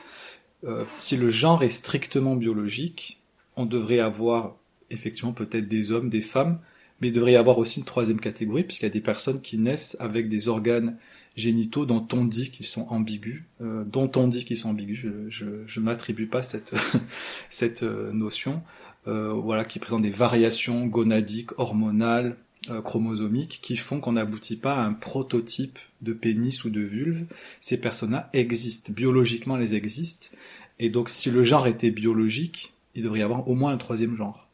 Euh, 0.64 0.84
si 0.98 1.16
le 1.16 1.30
genre 1.30 1.62
est 1.62 1.70
strictement 1.70 2.36
biologique, 2.36 3.20
on 3.56 3.66
devrait 3.66 3.98
avoir 3.98 4.56
effectivement 4.90 5.32
peut-être 5.32 5.68
des 5.68 5.92
hommes, 5.92 6.08
des 6.08 6.20
femmes, 6.20 6.60
mais 7.00 7.08
il 7.08 7.12
devrait 7.12 7.32
y 7.32 7.36
avoir 7.36 7.58
aussi 7.58 7.80
une 7.80 7.84
troisième 7.84 8.20
catégorie, 8.20 8.64
puisqu'il 8.64 8.86
y 8.86 8.90
a 8.90 8.92
des 8.92 9.00
personnes 9.00 9.40
qui 9.40 9.58
naissent 9.58 9.96
avec 10.00 10.28
des 10.28 10.48
organes 10.48 10.96
génitaux 11.36 11.86
dont 11.86 12.06
on 12.12 12.24
dit 12.24 12.50
qu'ils 12.50 12.66
sont 12.66 12.86
ambigus, 12.88 13.44
euh, 13.62 13.84
dont 13.84 14.10
on 14.16 14.28
dit 14.28 14.44
qu'ils 14.44 14.56
sont 14.56 14.70
ambigus. 14.70 14.98
Je, 14.98 15.08
je, 15.28 15.46
je 15.66 15.80
m'attribue 15.80 16.26
pas 16.26 16.42
cette 16.42 16.74
cette 17.50 17.82
euh, 17.82 18.12
notion. 18.12 18.62
Euh, 19.08 19.32
voilà, 19.32 19.64
qui 19.64 19.78
présentent 19.78 20.02
des 20.02 20.10
variations 20.10 20.86
gonadiques, 20.86 21.58
hormonales, 21.58 22.36
euh, 22.68 22.82
chromosomiques, 22.82 23.60
qui 23.62 23.76
font 23.76 23.98
qu'on 23.98 24.12
n'aboutit 24.12 24.56
pas 24.56 24.74
à 24.74 24.84
un 24.84 24.92
prototype 24.92 25.78
de 26.02 26.12
pénis 26.12 26.64
ou 26.64 26.70
de 26.70 26.82
vulve. 26.82 27.24
Ces 27.62 27.80
personnes-là 27.80 28.28
existent, 28.34 28.92
biologiquement 28.92 29.56
elles 29.56 29.72
existent, 29.72 30.36
et 30.78 30.90
donc 30.90 31.08
si 31.08 31.30
le 31.30 31.44
genre 31.44 31.66
était 31.66 31.90
biologique, 31.90 32.74
il 32.94 33.02
devrait 33.02 33.20
y 33.20 33.22
avoir 33.22 33.48
au 33.48 33.54
moins 33.54 33.72
un 33.72 33.78
troisième 33.78 34.16
genre. 34.16 34.49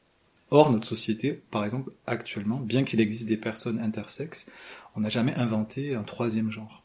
Or, 0.50 0.70
notre 0.70 0.86
société, 0.86 1.40
par 1.50 1.64
exemple, 1.64 1.90
actuellement, 2.06 2.58
bien 2.58 2.84
qu'il 2.84 3.00
existe 3.00 3.26
des 3.28 3.36
personnes 3.36 3.80
intersexes, 3.80 4.50
on 4.94 5.00
n'a 5.00 5.08
jamais 5.08 5.34
inventé 5.34 5.94
un 5.94 6.02
troisième 6.02 6.50
genre. 6.50 6.82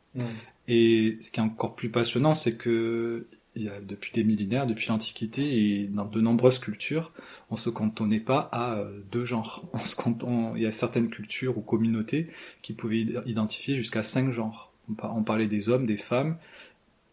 Et 0.67 1.17
ce 1.21 1.31
qui 1.31 1.39
est 1.39 1.43
encore 1.43 1.75
plus 1.75 1.89
passionnant, 1.89 2.33
c'est 2.33 2.57
que 2.57 3.27
il 3.55 3.63
y 3.63 3.69
a 3.69 3.81
depuis 3.81 4.11
des 4.13 4.23
millénaires, 4.23 4.65
depuis 4.65 4.87
l'Antiquité 4.87 5.81
et 5.81 5.87
dans 5.87 6.05
de 6.05 6.21
nombreuses 6.21 6.59
cultures, 6.59 7.11
on 7.49 7.57
se 7.57 7.69
cantonnait 7.69 8.21
pas 8.21 8.49
à 8.51 8.77
euh, 8.77 9.01
deux 9.11 9.25
genres. 9.25 9.65
On 9.73 9.79
se 9.79 9.95
canton... 9.95 10.55
Il 10.55 10.61
y 10.61 10.65
a 10.65 10.71
certaines 10.71 11.09
cultures 11.09 11.57
ou 11.57 11.61
communautés 11.61 12.29
qui 12.61 12.71
pouvaient 12.71 13.05
identifier 13.25 13.75
jusqu'à 13.75 14.03
cinq 14.03 14.31
genres. 14.31 14.71
On 15.01 15.23
parlait 15.23 15.47
des 15.47 15.67
hommes, 15.67 15.85
des 15.85 15.97
femmes, 15.97 16.37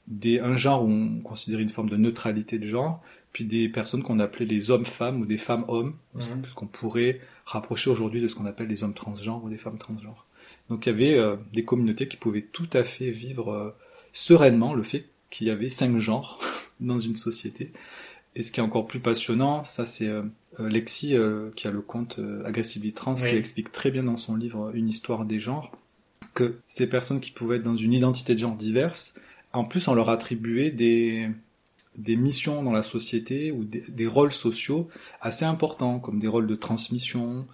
des, 0.07 0.39
un 0.39 0.57
genre 0.57 0.85
où 0.85 0.91
on 0.91 1.21
considérait 1.21 1.63
une 1.63 1.71
forme 1.71 1.91
de 1.91 1.97
neutralité 1.97 2.59
de 2.59 2.67
genre, 2.67 3.03
puis 3.39 3.45
des 3.45 3.69
personnes 3.69 4.03
qu'on 4.03 4.19
appelait 4.19 4.47
les 4.47 4.73
hommes-femmes 4.73 5.21
ou 5.21 5.25
des 5.25 5.39
femmes-hommes, 5.39 5.95
Mhm. 6.17 6.45
ce 6.45 6.55
qu'on 6.55 6.67
pourrait 6.67 7.21
rapprocher 7.45 7.89
aujourd'hui 7.89 8.21
de 8.21 8.27
ce 8.27 8.35
qu'on 8.35 8.47
appelle 8.47 8.67
les 8.67 8.83
hommes 8.83 8.95
transgenres 8.95 9.45
ou 9.45 9.49
des 9.49 9.57
femmes 9.59 9.79
transgenres. 9.79 10.27
Donc 10.69 10.87
il 10.87 10.89
y 10.89 10.93
avait 10.93 11.15
euh, 11.17 11.37
des 11.53 11.65
communautés 11.65 12.09
qui 12.09 12.17
pouvaient 12.17 12.43
tout 12.43 12.69
à 12.73 12.83
fait 12.83 13.11
vivre 13.11 13.53
euh, 13.53 13.71
sereinement 14.13 14.75
le 14.75 14.83
fait 14.83 15.05
qu'il 15.31 15.47
y 15.47 15.51
avait 15.51 15.69
cinq 15.69 15.97
genres 16.01 16.41
dans 16.81 16.99
une 16.99 17.15
société. 17.15 17.71
Et 18.35 18.43
ce 18.43 18.51
qui 18.51 18.59
est 18.59 18.63
encore 18.65 18.89
plus 18.89 18.99
passionnant, 18.99 19.63
ça 19.63 19.87
c'est 19.87 20.09
euh, 20.09 20.23
Lexi 20.59 21.15
qui 21.55 21.69
a 21.69 21.71
le 21.71 21.81
compte 21.81 22.19
Aggressively 22.45 22.93
Trans 22.93 23.15
Oui. 23.23 23.31
qui 23.31 23.37
explique 23.37 23.71
très 23.71 23.93
bien 23.93 24.03
dans 24.03 24.17
son 24.17 24.35
livre 24.35 24.73
Une 24.75 24.89
histoire 24.89 25.27
des 25.27 25.39
genres 25.39 25.71
que 26.35 26.59
ces 26.67 26.89
personnes 26.89 27.21
qui 27.21 27.31
pouvaient 27.31 27.59
être 27.59 27.63
dans 27.63 27.77
une 27.77 27.93
identité 27.93 28.35
de 28.35 28.41
genre 28.41 28.57
diverse, 28.57 29.21
en 29.53 29.65
plus 29.65 29.87
on 29.87 29.95
leur 29.95 30.09
attribuait 30.09 30.73
des 30.73 31.29
des 31.99 32.17
missions 32.17 32.63
dans 32.63 32.73
la 32.73 32.83
société 32.83 33.51
ou 33.51 33.65
des, 33.65 33.85
des 33.89 34.07
rôles 34.07 34.33
sociaux 34.33 34.89
assez 35.21 35.45
importants 35.45 35.99
comme 35.99 36.19
des 36.19 36.29
rôles 36.29 36.47
de 36.47 36.55
transmission, 36.55 37.47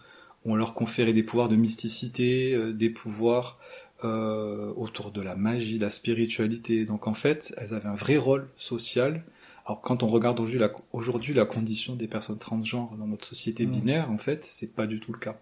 où 0.45 0.53
on 0.53 0.55
leur 0.55 0.75
conférait 0.75 1.15
des 1.15 1.23
pouvoirs 1.23 1.49
de 1.49 1.57
mysticité, 1.57 2.55
euh, 2.55 2.73
des 2.73 2.91
pouvoirs 2.91 3.59
euh, 4.05 4.71
autour 4.77 5.11
de 5.13 5.23
la 5.23 5.35
magie, 5.35 5.79
de 5.79 5.85
la 5.85 5.91
spiritualité. 5.91 6.85
Donc 6.85 7.07
en 7.07 7.15
fait, 7.15 7.55
elles 7.57 7.73
avaient 7.73 7.89
un 7.89 7.95
vrai 7.95 8.19
rôle 8.19 8.49
social. 8.57 9.25
Alors 9.65 9.81
quand 9.81 10.03
on 10.03 10.09
regarde 10.09 10.39
aujourd'hui 10.41 10.61
la, 10.61 10.71
aujourd'hui 10.93 11.33
la 11.33 11.47
condition 11.47 11.97
des 11.97 12.07
personnes 12.07 12.39
transgenres 12.39 12.95
dans 12.99 13.07
notre 13.07 13.25
société 13.27 13.65
Mm. 13.65 13.71
binaire, 13.71 14.11
en 14.11 14.19
fait, 14.19 14.45
c'est 14.45 14.75
pas 14.75 14.87
du 14.87 15.01
tout 15.01 15.13
le 15.13 15.19
cas. 15.19 15.41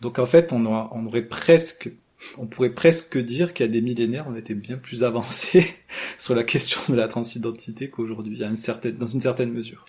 Donc 0.00 0.18
en 0.18 0.26
fait, 0.26 0.52
on, 0.52 0.66
on 0.66 1.06
aurait 1.06 1.22
presque, 1.22 1.92
on 2.38 2.46
pourrait 2.46 2.74
presque 2.74 3.18
dire 3.18 3.52
qu'il 3.52 3.66
y 3.66 3.68
a 3.68 3.72
des 3.72 3.80
millénaires, 3.80 4.26
on 4.28 4.36
était 4.36 4.54
bien 4.54 4.76
plus 4.76 5.04
avancé 5.04 5.66
sur 6.18 6.34
la 6.34 6.44
question 6.44 6.80
de 6.88 6.94
la 6.96 7.08
transidentité 7.08 7.90
qu'aujourd'hui, 7.90 8.42
à 8.42 8.48
une 8.48 8.56
certaine, 8.56 8.96
dans 8.96 9.06
une 9.06 9.20
certaine 9.20 9.52
mesure. 9.52 9.84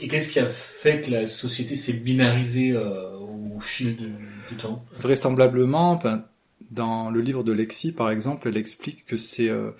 Et, 0.00 0.04
et 0.04 0.08
qu'est-ce 0.08 0.30
qui 0.30 0.40
a 0.40 0.46
fait 0.46 1.00
que 1.00 1.10
la 1.10 1.26
société 1.26 1.76
s'est 1.76 1.94
binarisée 1.94 2.72
euh, 2.72 3.16
au 3.18 3.60
fil 3.60 3.96
du, 3.96 4.08
du 4.48 4.54
temps? 4.56 4.84
Vraisemblablement, 5.00 5.96
ben, 5.96 6.24
dans 6.70 7.10
le 7.10 7.20
livre 7.20 7.42
de 7.42 7.52
Lexi, 7.52 7.92
par 7.92 8.10
exemple, 8.10 8.48
elle 8.48 8.56
explique 8.56 9.06
que 9.06 9.16
c'est 9.16 9.48
euh, 9.48 9.70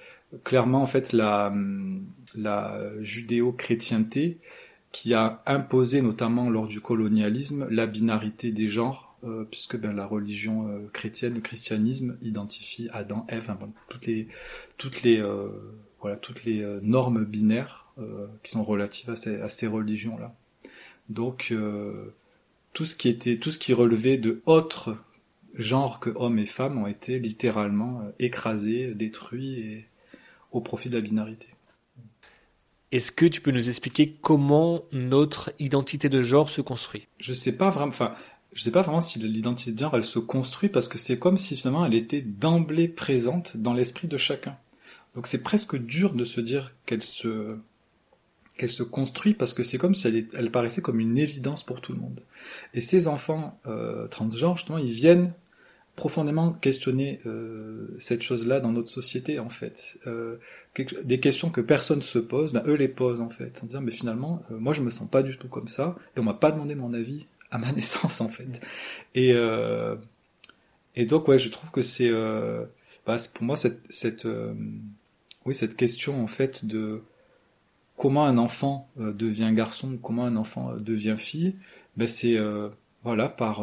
clairement 0.44 0.82
en 0.82 0.86
fait 0.86 1.12
la, 1.12 1.48
hum, 1.48 2.06
la 2.34 2.80
judéo-chrétienté 3.00 4.38
qui 4.92 5.14
a 5.14 5.38
imposé, 5.46 6.00
notamment 6.02 6.48
lors 6.50 6.66
du 6.66 6.80
colonialisme, 6.80 7.66
la 7.70 7.86
binarité 7.86 8.52
des 8.52 8.68
genres, 8.68 9.07
euh, 9.24 9.44
puisque 9.50 9.76
ben, 9.76 9.92
la 9.92 10.06
religion 10.06 10.68
euh, 10.68 10.88
chrétienne, 10.92 11.34
le 11.34 11.40
christianisme, 11.40 12.16
identifie 12.22 12.88
Adam, 12.92 13.26
Ève, 13.28 13.56
bon, 13.58 13.72
toutes 13.88 14.06
les 14.06 14.28
toutes 14.76 15.02
les 15.02 15.20
euh, 15.20 15.48
voilà 16.00 16.16
toutes 16.16 16.44
les 16.44 16.64
normes 16.82 17.24
binaires 17.24 17.86
qui 18.44 18.52
sont 18.52 18.62
relatives 18.62 19.10
à 19.10 19.16
ces, 19.16 19.40
à 19.40 19.48
ces 19.48 19.66
religions-là. 19.66 20.32
Donc 21.08 21.52
tout 22.72 22.84
ce 22.84 22.94
qui 22.94 23.08
était 23.08 23.38
tout 23.38 23.50
ce 23.50 23.58
qui 23.58 23.72
relevait 23.72 24.18
de 24.18 24.40
autres 24.46 24.96
genres 25.54 25.98
que 25.98 26.10
hommes 26.10 26.38
et 26.38 26.46
femmes 26.46 26.78
ont 26.78 26.86
été 26.86 27.18
littéralement 27.18 28.02
écrasés, 28.20 28.94
détruits 28.94 29.58
et 29.58 29.88
au 30.52 30.60
profit 30.60 30.88
de 30.90 30.94
la 30.94 31.00
binarité. 31.00 31.48
Est-ce 32.92 33.12
que 33.12 33.26
tu 33.26 33.40
peux 33.40 33.50
nous 33.50 33.68
expliquer 33.68 34.16
comment 34.22 34.84
notre 34.92 35.52
identité 35.58 36.08
de 36.08 36.22
genre 36.22 36.48
se 36.48 36.60
construit? 36.60 37.06
Je 37.18 37.34
sais 37.34 37.56
pas 37.56 37.70
vraiment, 37.70 37.90
enfin, 37.90 38.14
je 38.52 38.62
sais 38.62 38.70
pas 38.70 38.82
vraiment 38.82 39.00
si 39.00 39.18
l'identité 39.18 39.72
de 39.72 39.78
genre 39.78 39.94
elle 39.94 40.04
se 40.04 40.18
construit 40.18 40.68
parce 40.68 40.88
que 40.88 40.98
c'est 40.98 41.18
comme 41.18 41.36
si 41.36 41.56
finalement 41.56 41.84
elle 41.84 41.94
était 41.94 42.22
d'emblée 42.22 42.88
présente 42.88 43.56
dans 43.56 43.74
l'esprit 43.74 44.08
de 44.08 44.16
chacun. 44.16 44.56
Donc 45.14 45.26
c'est 45.26 45.42
presque 45.42 45.76
dur 45.76 46.14
de 46.14 46.24
se 46.24 46.40
dire 46.40 46.72
qu'elle 46.86 47.02
se 47.02 47.56
qu'elle 48.56 48.70
se 48.70 48.82
construit 48.82 49.34
parce 49.34 49.54
que 49.54 49.62
c'est 49.62 49.78
comme 49.78 49.94
si 49.94 50.08
elle, 50.08 50.26
elle 50.34 50.50
paraissait 50.50 50.82
comme 50.82 50.98
une 50.98 51.18
évidence 51.18 51.64
pour 51.64 51.80
tout 51.80 51.92
le 51.92 51.98
monde. 51.98 52.22
Et 52.74 52.80
ces 52.80 53.06
enfants 53.06 53.60
euh, 53.66 54.08
transgenres 54.08 54.56
justement 54.56 54.78
ils 54.78 54.90
viennent 54.90 55.32
profondément 55.98 56.52
questionner 56.52 57.20
euh, 57.26 57.88
cette 57.98 58.22
chose-là 58.22 58.60
dans 58.60 58.70
notre 58.70 58.88
société 58.88 59.40
en 59.40 59.50
fait. 59.50 59.98
Euh, 60.06 60.36
des 61.02 61.18
questions 61.18 61.50
que 61.50 61.60
personne 61.60 62.02
se 62.02 62.20
pose, 62.20 62.52
ben, 62.52 62.62
eux 62.66 62.74
les 62.74 62.86
posent 62.86 63.20
en 63.20 63.30
fait, 63.30 63.60
en 63.62 63.66
disant 63.66 63.80
mais 63.80 63.90
finalement 63.90 64.40
euh, 64.52 64.58
moi 64.58 64.72
je 64.72 64.80
me 64.80 64.90
sens 64.90 65.10
pas 65.10 65.24
du 65.24 65.36
tout 65.36 65.48
comme 65.48 65.66
ça 65.66 65.96
et 66.16 66.20
on 66.20 66.22
m'a 66.22 66.34
pas 66.34 66.52
demandé 66.52 66.76
mon 66.76 66.92
avis 66.92 67.26
à 67.50 67.58
ma 67.58 67.72
naissance 67.76 68.20
en 68.20 68.28
fait. 68.28 68.60
Et 69.14 69.32
euh, 69.32 69.96
et 70.96 71.06
donc 71.06 71.28
ouais 71.28 71.38
je 71.38 71.50
trouve 71.50 71.70
que 71.70 71.82
c'est 71.82 72.10
euh, 72.10 72.64
bah, 73.06 73.16
pour 73.34 73.44
moi 73.44 73.56
cette 73.56 73.80
cette 73.90 74.26
euh, 74.26 74.54
oui 75.44 75.54
cette 75.54 75.76
question 75.76 76.22
en 76.22 76.26
fait 76.26 76.64
de 76.64 77.02
comment 77.98 78.24
un 78.24 78.38
enfant 78.38 78.88
euh, 78.98 79.12
devient 79.12 79.50
garçon, 79.52 79.98
comment 80.02 80.24
un 80.24 80.36
enfant 80.36 80.72
euh, 80.72 80.76
devient 80.78 81.16
fille, 81.18 81.56
ben 81.96 82.08
c'est 82.08 82.36
euh, 82.36 82.68
voilà 83.04 83.28
par 83.28 83.62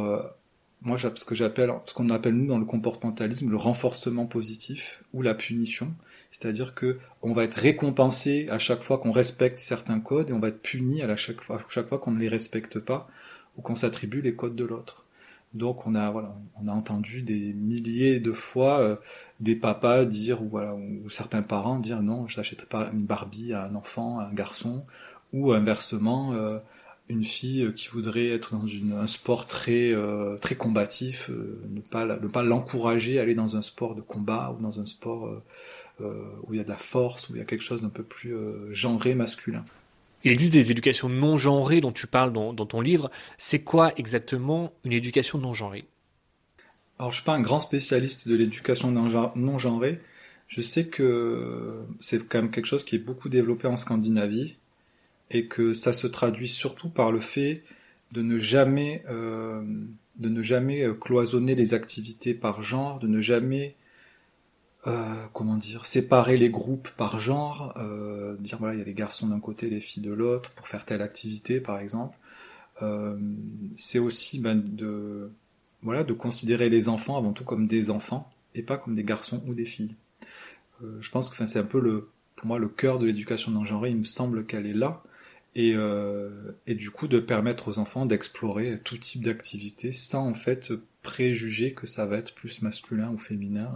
moi 0.81 0.97
ce 0.97 1.25
que 1.25 1.35
j'appelle 1.35 1.71
ce 1.85 1.93
qu'on 1.93 2.09
appelle 2.09 2.35
nous 2.35 2.47
dans 2.47 2.59
le 2.59 2.65
comportementalisme 2.65 3.49
le 3.49 3.57
renforcement 3.57 4.27
positif 4.27 5.03
ou 5.13 5.21
la 5.21 5.33
punition, 5.33 5.93
c'est-à-dire 6.31 6.75
que 6.75 6.99
on 7.21 7.33
va 7.33 7.43
être 7.43 7.55
récompensé 7.55 8.47
à 8.49 8.59
chaque 8.59 8.83
fois 8.83 8.97
qu'on 8.97 9.11
respecte 9.11 9.59
certains 9.59 9.99
codes 9.99 10.29
et 10.29 10.33
on 10.33 10.39
va 10.39 10.49
être 10.49 10.61
puni 10.61 11.01
à 11.01 11.15
chaque 11.15 11.41
fois 11.41 11.59
chaque 11.69 11.87
fois 11.87 11.97
qu'on 11.97 12.11
ne 12.11 12.19
les 12.19 12.29
respecte 12.29 12.79
pas 12.79 13.09
ou 13.57 13.61
qu'on 13.61 13.75
s'attribue 13.75 14.21
les 14.21 14.35
codes 14.35 14.55
de 14.55 14.65
l'autre. 14.65 15.05
Donc 15.55 15.87
on 15.87 15.95
a 15.95 16.11
voilà, 16.11 16.35
on 16.61 16.67
a 16.67 16.71
entendu 16.71 17.21
des 17.21 17.53
milliers 17.53 18.19
de 18.19 18.33
fois 18.33 18.79
euh, 18.81 18.95
des 19.39 19.55
papas 19.55 20.05
dire 20.05 20.43
ou 20.43 20.49
voilà 20.49 20.75
ou 20.75 21.09
certains 21.09 21.41
parents 21.41 21.79
dire 21.79 22.03
non, 22.03 22.27
je 22.27 22.37
n'achèterai 22.37 22.67
pas 22.67 22.91
une 22.91 23.05
Barbie 23.05 23.53
à 23.53 23.63
un 23.63 23.75
enfant, 23.75 24.19
à 24.19 24.25
un 24.25 24.33
garçon 24.33 24.85
ou 25.31 25.53
inversement 25.53 26.33
euh, 26.33 26.59
une 27.07 27.23
fille 27.23 27.71
qui 27.73 27.87
voudrait 27.87 28.27
être 28.27 28.53
dans 28.55 28.65
un 28.97 29.07
sport 29.07 29.47
très 29.47 29.93
euh, 29.93 30.37
très 30.37 30.55
combatif, 30.55 31.29
ne 31.29 31.79
pas 31.79 32.05
ne 32.05 32.27
pas 32.27 32.43
l'encourager 32.43 33.19
à 33.19 33.21
aller 33.21 33.35
dans 33.35 33.55
un 33.55 33.61
sport 33.61 33.95
de 33.95 34.01
combat 34.01 34.53
ou 34.57 34.61
dans 34.61 34.81
un 34.81 34.85
sport 34.85 35.41
où 36.01 36.53
il 36.53 36.57
y 36.57 36.59
a 36.59 36.65
de 36.65 36.69
la 36.69 36.75
force, 36.75 37.29
où 37.29 37.35
il 37.35 37.39
y 37.39 37.41
a 37.41 37.45
quelque 37.45 37.63
chose 37.63 37.81
d'un 37.81 37.89
peu 37.89 38.03
plus 38.03 38.35
genré 38.71 39.15
masculin. 39.15 39.63
Il 40.25 40.31
existe 40.31 40.53
des 40.53 40.71
éducations 40.71 41.07
non 41.07 41.37
genrées 41.37 41.81
dont 41.81 41.91
tu 41.91 42.07
parles 42.07 42.33
dans, 42.33 42.53
ton 42.53 42.81
livre. 42.81 43.11
C'est 43.37 43.59
quoi 43.59 43.93
exactement 43.95 44.73
une 44.83 44.91
éducation 44.91 45.37
non 45.37 45.53
genrée 45.53 45.85
Alors, 46.97 47.11
je 47.11 47.17
suis 47.17 47.25
pas 47.25 47.35
un 47.35 47.41
grand 47.41 47.61
spécialiste 47.61 48.27
de 48.27 48.35
l'éducation 48.35 48.89
non 48.89 49.07
gen- 49.07 49.31
non 49.35 49.59
genrée. 49.59 50.01
Je 50.47 50.61
sais 50.61 50.87
que 50.87 51.85
c'est 51.99 52.27
quand 52.27 52.41
même 52.41 52.49
quelque 52.51 52.65
chose 52.65 52.83
qui 52.83 52.95
est 52.95 52.99
beaucoup 52.99 53.29
développé 53.29 53.67
en 53.67 53.77
Scandinavie 53.77 54.57
et 55.29 55.45
que 55.45 55.73
ça 55.73 55.93
se 55.93 56.07
traduit 56.07 56.47
surtout 56.47 56.89
par 56.89 57.11
le 57.11 57.19
fait 57.19 57.63
de 58.11 58.23
ne 58.23 58.39
jamais, 58.39 59.03
euh, 59.07 59.61
ne 60.19 60.83
euh, 60.83 60.93
cloisonner 60.95 61.53
les 61.53 61.75
activités 61.75 62.33
par 62.33 62.63
genre, 62.63 62.97
de 62.97 63.07
ne 63.07 63.21
jamais, 63.21 63.75
euh, 64.87 65.25
comment 65.33 65.57
dire, 65.57 65.85
séparer 65.85 66.37
les 66.37 66.49
groupes 66.49 66.89
par 66.97 67.19
genre, 67.19 67.73
euh, 67.77 68.37
dire 68.37 68.57
voilà, 68.59 68.75
il 68.75 68.79
y 68.79 68.81
a 68.81 68.85
les 68.85 68.93
garçons 68.93 69.27
d'un 69.27 69.39
côté, 69.39 69.69
les 69.69 69.81
filles 69.81 70.03
de 70.03 70.13
l'autre 70.13 70.51
pour 70.51 70.67
faire 70.67 70.85
telle 70.85 71.01
activité, 71.01 71.59
par 71.59 71.79
exemple. 71.79 72.17
Euh, 72.81 73.17
c'est 73.75 73.99
aussi 73.99 74.39
ben, 74.39 74.55
de 74.55 75.31
voilà, 75.81 76.03
de 76.03 76.13
considérer 76.13 76.69
les 76.69 76.89
enfants 76.89 77.17
avant 77.17 77.31
tout 77.31 77.43
comme 77.43 77.67
des 77.67 77.89
enfants 77.89 78.29
et 78.53 78.63
pas 78.63 78.77
comme 78.77 78.95
des 78.95 79.03
garçons 79.03 79.41
ou 79.47 79.53
des 79.53 79.65
filles. 79.65 79.95
Euh, 80.83 80.97
je 80.99 81.09
pense 81.11 81.29
que 81.29 81.45
c'est 81.45 81.59
un 81.59 81.63
peu 81.63 81.79
le, 81.79 82.09
pour 82.35 82.47
moi 82.47 82.59
le 82.59 82.67
cœur 82.67 82.99
de 82.99 83.05
l'éducation 83.05 83.51
non 83.51 83.65
genrée. 83.65 83.91
Il 83.91 83.97
me 83.97 84.03
semble 84.03 84.45
qu'elle 84.45 84.65
est 84.65 84.73
là 84.73 85.03
et, 85.55 85.73
euh, 85.75 86.29
et 86.67 86.75
du 86.75 86.91
coup 86.91 87.07
de 87.07 87.19
permettre 87.19 87.69
aux 87.69 87.79
enfants 87.79 88.05
d'explorer 88.05 88.79
tout 88.83 88.97
type 88.97 89.23
d'activité 89.23 89.93
sans 89.93 90.27
en 90.27 90.33
fait 90.33 90.73
préjuger 91.01 91.73
que 91.73 91.87
ça 91.87 92.05
va 92.05 92.17
être 92.17 92.35
plus 92.35 92.61
masculin 92.61 93.11
ou 93.11 93.17
féminin. 93.17 93.71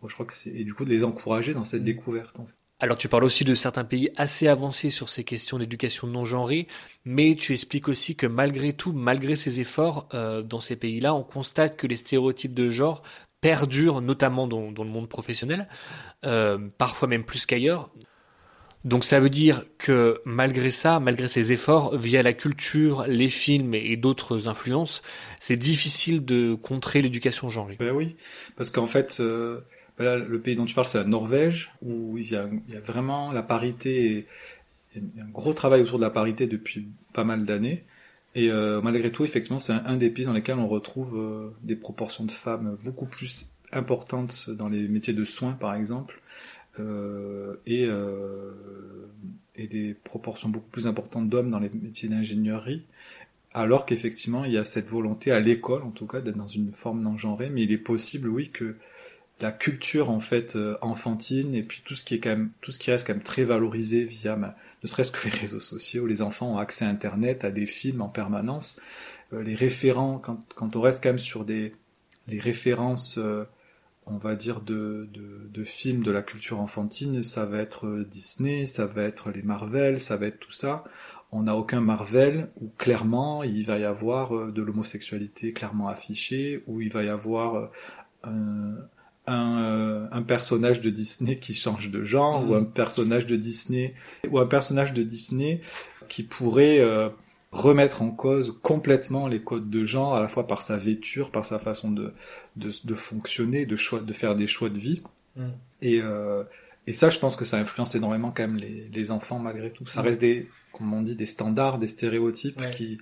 Bon, 0.00 0.08
je 0.08 0.14
crois 0.14 0.26
que 0.26 0.32
c'est 0.32 0.50
et 0.50 0.64
du 0.64 0.74
coup 0.74 0.84
de 0.84 0.90
les 0.90 1.04
encourager 1.04 1.54
dans 1.54 1.64
cette 1.64 1.84
découverte. 1.84 2.38
En 2.38 2.46
fait. 2.46 2.54
Alors 2.80 2.96
tu 2.96 3.08
parles 3.08 3.24
aussi 3.24 3.44
de 3.44 3.56
certains 3.56 3.84
pays 3.84 4.10
assez 4.16 4.46
avancés 4.46 4.90
sur 4.90 5.08
ces 5.08 5.24
questions 5.24 5.58
d'éducation 5.58 6.06
non 6.06 6.24
genrée, 6.24 6.68
mais 7.04 7.34
tu 7.34 7.52
expliques 7.52 7.88
aussi 7.88 8.14
que 8.14 8.26
malgré 8.26 8.72
tout, 8.72 8.92
malgré 8.92 9.34
ces 9.34 9.60
efforts 9.60 10.08
euh, 10.14 10.42
dans 10.42 10.60
ces 10.60 10.76
pays-là, 10.76 11.12
on 11.12 11.24
constate 11.24 11.76
que 11.76 11.88
les 11.88 11.96
stéréotypes 11.96 12.54
de 12.54 12.68
genre 12.68 13.02
perdurent, 13.40 14.00
notamment 14.00 14.46
dans, 14.46 14.70
dans 14.70 14.84
le 14.84 14.90
monde 14.90 15.08
professionnel, 15.08 15.68
euh, 16.24 16.58
parfois 16.78 17.08
même 17.08 17.24
plus 17.24 17.46
qu'ailleurs. 17.46 17.90
Donc 18.84 19.04
ça 19.04 19.18
veut 19.18 19.28
dire 19.28 19.64
que 19.76 20.20
malgré 20.24 20.70
ça, 20.70 21.00
malgré 21.00 21.26
ces 21.26 21.50
efforts, 21.52 21.96
via 21.96 22.22
la 22.22 22.32
culture, 22.32 23.06
les 23.08 23.28
films 23.28 23.74
et 23.74 23.96
d'autres 23.96 24.46
influences, 24.46 25.02
c'est 25.40 25.56
difficile 25.56 26.24
de 26.24 26.54
contrer 26.54 27.02
l'éducation 27.02 27.48
genrée. 27.48 27.76
Ben 27.80 27.90
oui, 27.90 28.14
parce 28.56 28.70
qu'en 28.70 28.86
fait, 28.86 29.18
euh, 29.18 29.60
le 29.98 30.38
pays 30.40 30.56
dont 30.56 30.64
tu 30.64 30.74
parles, 30.74 30.86
c'est 30.86 30.98
la 30.98 31.04
Norvège, 31.04 31.72
où 31.82 32.18
il 32.18 32.30
y 32.30 32.36
a, 32.36 32.48
vraiment 32.86 33.32
la 33.32 33.42
parité, 33.42 34.26
et, 34.94 35.00
a 35.18 35.24
un 35.24 35.28
gros 35.28 35.52
travail 35.52 35.82
autour 35.82 35.98
de 35.98 36.04
la 36.04 36.10
parité 36.10 36.46
depuis 36.46 36.88
pas 37.12 37.24
mal 37.24 37.44
d'années. 37.44 37.84
Et 38.34 38.50
euh, 38.50 38.80
malgré 38.80 39.10
tout, 39.10 39.24
effectivement, 39.24 39.58
c'est 39.58 39.72
un, 39.72 39.96
des 39.96 40.10
pays 40.10 40.24
dans 40.24 40.32
lesquels 40.32 40.58
on 40.58 40.68
retrouve 40.68 41.18
euh, 41.18 41.50
des 41.62 41.76
proportions 41.76 42.24
de 42.24 42.30
femmes 42.30 42.76
beaucoup 42.84 43.06
plus 43.06 43.52
importantes 43.72 44.50
dans 44.50 44.68
les 44.68 44.86
métiers 44.86 45.14
de 45.14 45.24
soins, 45.24 45.52
par 45.52 45.74
exemple, 45.74 46.20
euh, 46.78 47.56
et, 47.66 47.88
et 49.56 49.66
des 49.66 49.94
proportions 50.04 50.48
beaucoup 50.48 50.70
plus 50.70 50.86
importantes 50.86 51.28
d'hommes 51.28 51.50
dans 51.50 51.58
les 51.58 51.70
métiers 51.70 52.08
d'ingénierie, 52.08 52.84
alors 53.52 53.86
qu'effectivement 53.86 54.44
il 54.44 54.52
y 54.52 54.58
a 54.58 54.64
cette 54.64 54.88
volonté 54.88 55.32
à 55.32 55.40
l'école 55.40 55.82
en 55.82 55.90
tout 55.90 56.06
cas 56.06 56.20
d'être 56.20 56.36
dans 56.36 56.46
une 56.46 56.72
forme 56.72 57.02
d'engenrée, 57.02 57.50
mais 57.50 57.62
il 57.62 57.72
est 57.72 57.78
possible 57.78 58.28
oui 58.28 58.50
que 58.50 58.76
la 59.40 59.52
culture 59.52 60.10
en 60.10 60.20
fait 60.20 60.56
euh, 60.56 60.76
enfantine 60.82 61.54
et 61.54 61.62
puis 61.62 61.82
tout 61.84 61.94
ce 61.94 62.04
qui 62.04 62.14
est 62.14 62.20
quand 62.20 62.30
même 62.30 62.50
tout 62.60 62.72
ce 62.72 62.78
qui 62.78 62.90
reste 62.90 63.06
quand 63.06 63.14
même 63.14 63.22
très 63.22 63.44
valorisé 63.44 64.04
via 64.04 64.36
ne 64.36 64.88
serait-ce 64.88 65.12
que 65.12 65.24
les 65.24 65.34
réseaux 65.34 65.60
sociaux, 65.60 66.06
les 66.06 66.22
enfants 66.22 66.54
ont 66.54 66.58
accès 66.58 66.84
à 66.84 66.88
internet, 66.88 67.44
à 67.44 67.50
des 67.50 67.66
films 67.66 68.00
en 68.00 68.08
permanence, 68.08 68.80
euh, 69.32 69.42
les 69.42 69.54
référents 69.54 70.18
quand, 70.18 70.40
quand 70.54 70.76
on 70.76 70.80
reste 70.80 71.02
quand 71.02 71.10
même 71.10 71.18
sur 71.18 71.44
des 71.44 71.74
les 72.26 72.38
références 72.40 73.18
euh, 73.18 73.44
on 74.06 74.16
va 74.16 74.36
dire 74.36 74.62
de, 74.62 75.08
de, 75.12 75.48
de, 75.52 75.64
films 75.64 76.02
de 76.02 76.10
la 76.10 76.22
culture 76.22 76.60
enfantine, 76.60 77.22
ça 77.22 77.44
va 77.44 77.58
être 77.58 78.06
Disney, 78.10 78.64
ça 78.64 78.86
va 78.86 79.02
être 79.02 79.30
les 79.30 79.42
Marvel, 79.42 80.00
ça 80.00 80.16
va 80.16 80.28
être 80.28 80.38
tout 80.38 80.52
ça. 80.52 80.82
On 81.30 81.42
n'a 81.42 81.54
aucun 81.54 81.82
Marvel 81.82 82.48
où 82.58 82.70
clairement 82.78 83.42
il 83.42 83.66
va 83.66 83.78
y 83.78 83.84
avoir 83.84 84.50
de 84.50 84.62
l'homosexualité 84.62 85.52
clairement 85.52 85.88
affichée, 85.88 86.62
où 86.66 86.80
il 86.80 86.90
va 86.90 87.04
y 87.04 87.10
avoir 87.10 87.70
un, 88.24 88.78
un, 89.28 89.62
euh, 89.62 90.06
un, 90.10 90.22
personnage 90.22 90.80
de 90.80 90.90
Disney 90.90 91.38
qui 91.38 91.54
change 91.54 91.90
de 91.90 92.04
genre 92.04 92.42
ou 92.42 92.54
mm. 92.54 92.56
un 92.56 92.64
personnage 92.64 93.26
de 93.26 93.36
Disney 93.36 93.94
ou 94.30 94.38
un 94.38 94.46
personnage 94.46 94.92
de 94.92 95.02
Disney 95.02 95.60
qui 96.08 96.22
pourrait 96.22 96.80
euh, 96.80 97.08
remettre 97.52 98.02
en 98.02 98.10
cause 98.10 98.58
complètement 98.62 99.28
les 99.28 99.40
codes 99.40 99.70
de 99.70 99.84
genre 99.84 100.14
à 100.14 100.20
la 100.20 100.28
fois 100.28 100.46
par 100.46 100.62
sa 100.62 100.76
vêture, 100.76 101.30
par 101.30 101.44
sa 101.44 101.58
façon 101.58 101.90
de 101.90 102.12
de, 102.56 102.72
de 102.84 102.94
fonctionner, 102.94 103.66
de 103.66 103.76
choix, 103.76 104.00
de 104.00 104.12
faire 104.12 104.34
des 104.34 104.46
choix 104.46 104.70
de 104.70 104.78
vie. 104.78 105.02
Mm. 105.36 105.48
Et 105.82 106.00
euh, 106.02 106.44
et 106.86 106.94
ça, 106.94 107.10
je 107.10 107.18
pense 107.18 107.36
que 107.36 107.44
ça 107.44 107.58
influence 107.58 107.94
énormément 107.94 108.32
quand 108.34 108.44
même 108.44 108.56
les, 108.56 108.88
les 108.92 109.10
enfants 109.10 109.38
malgré 109.38 109.70
tout. 109.70 109.86
Ça 109.86 110.02
mm. 110.02 110.04
reste 110.04 110.20
des, 110.20 110.48
comme 110.72 110.92
on 110.92 111.02
dit, 111.02 111.16
des 111.16 111.26
standards, 111.26 111.78
des 111.78 111.88
stéréotypes 111.88 112.70
qui 112.70 112.98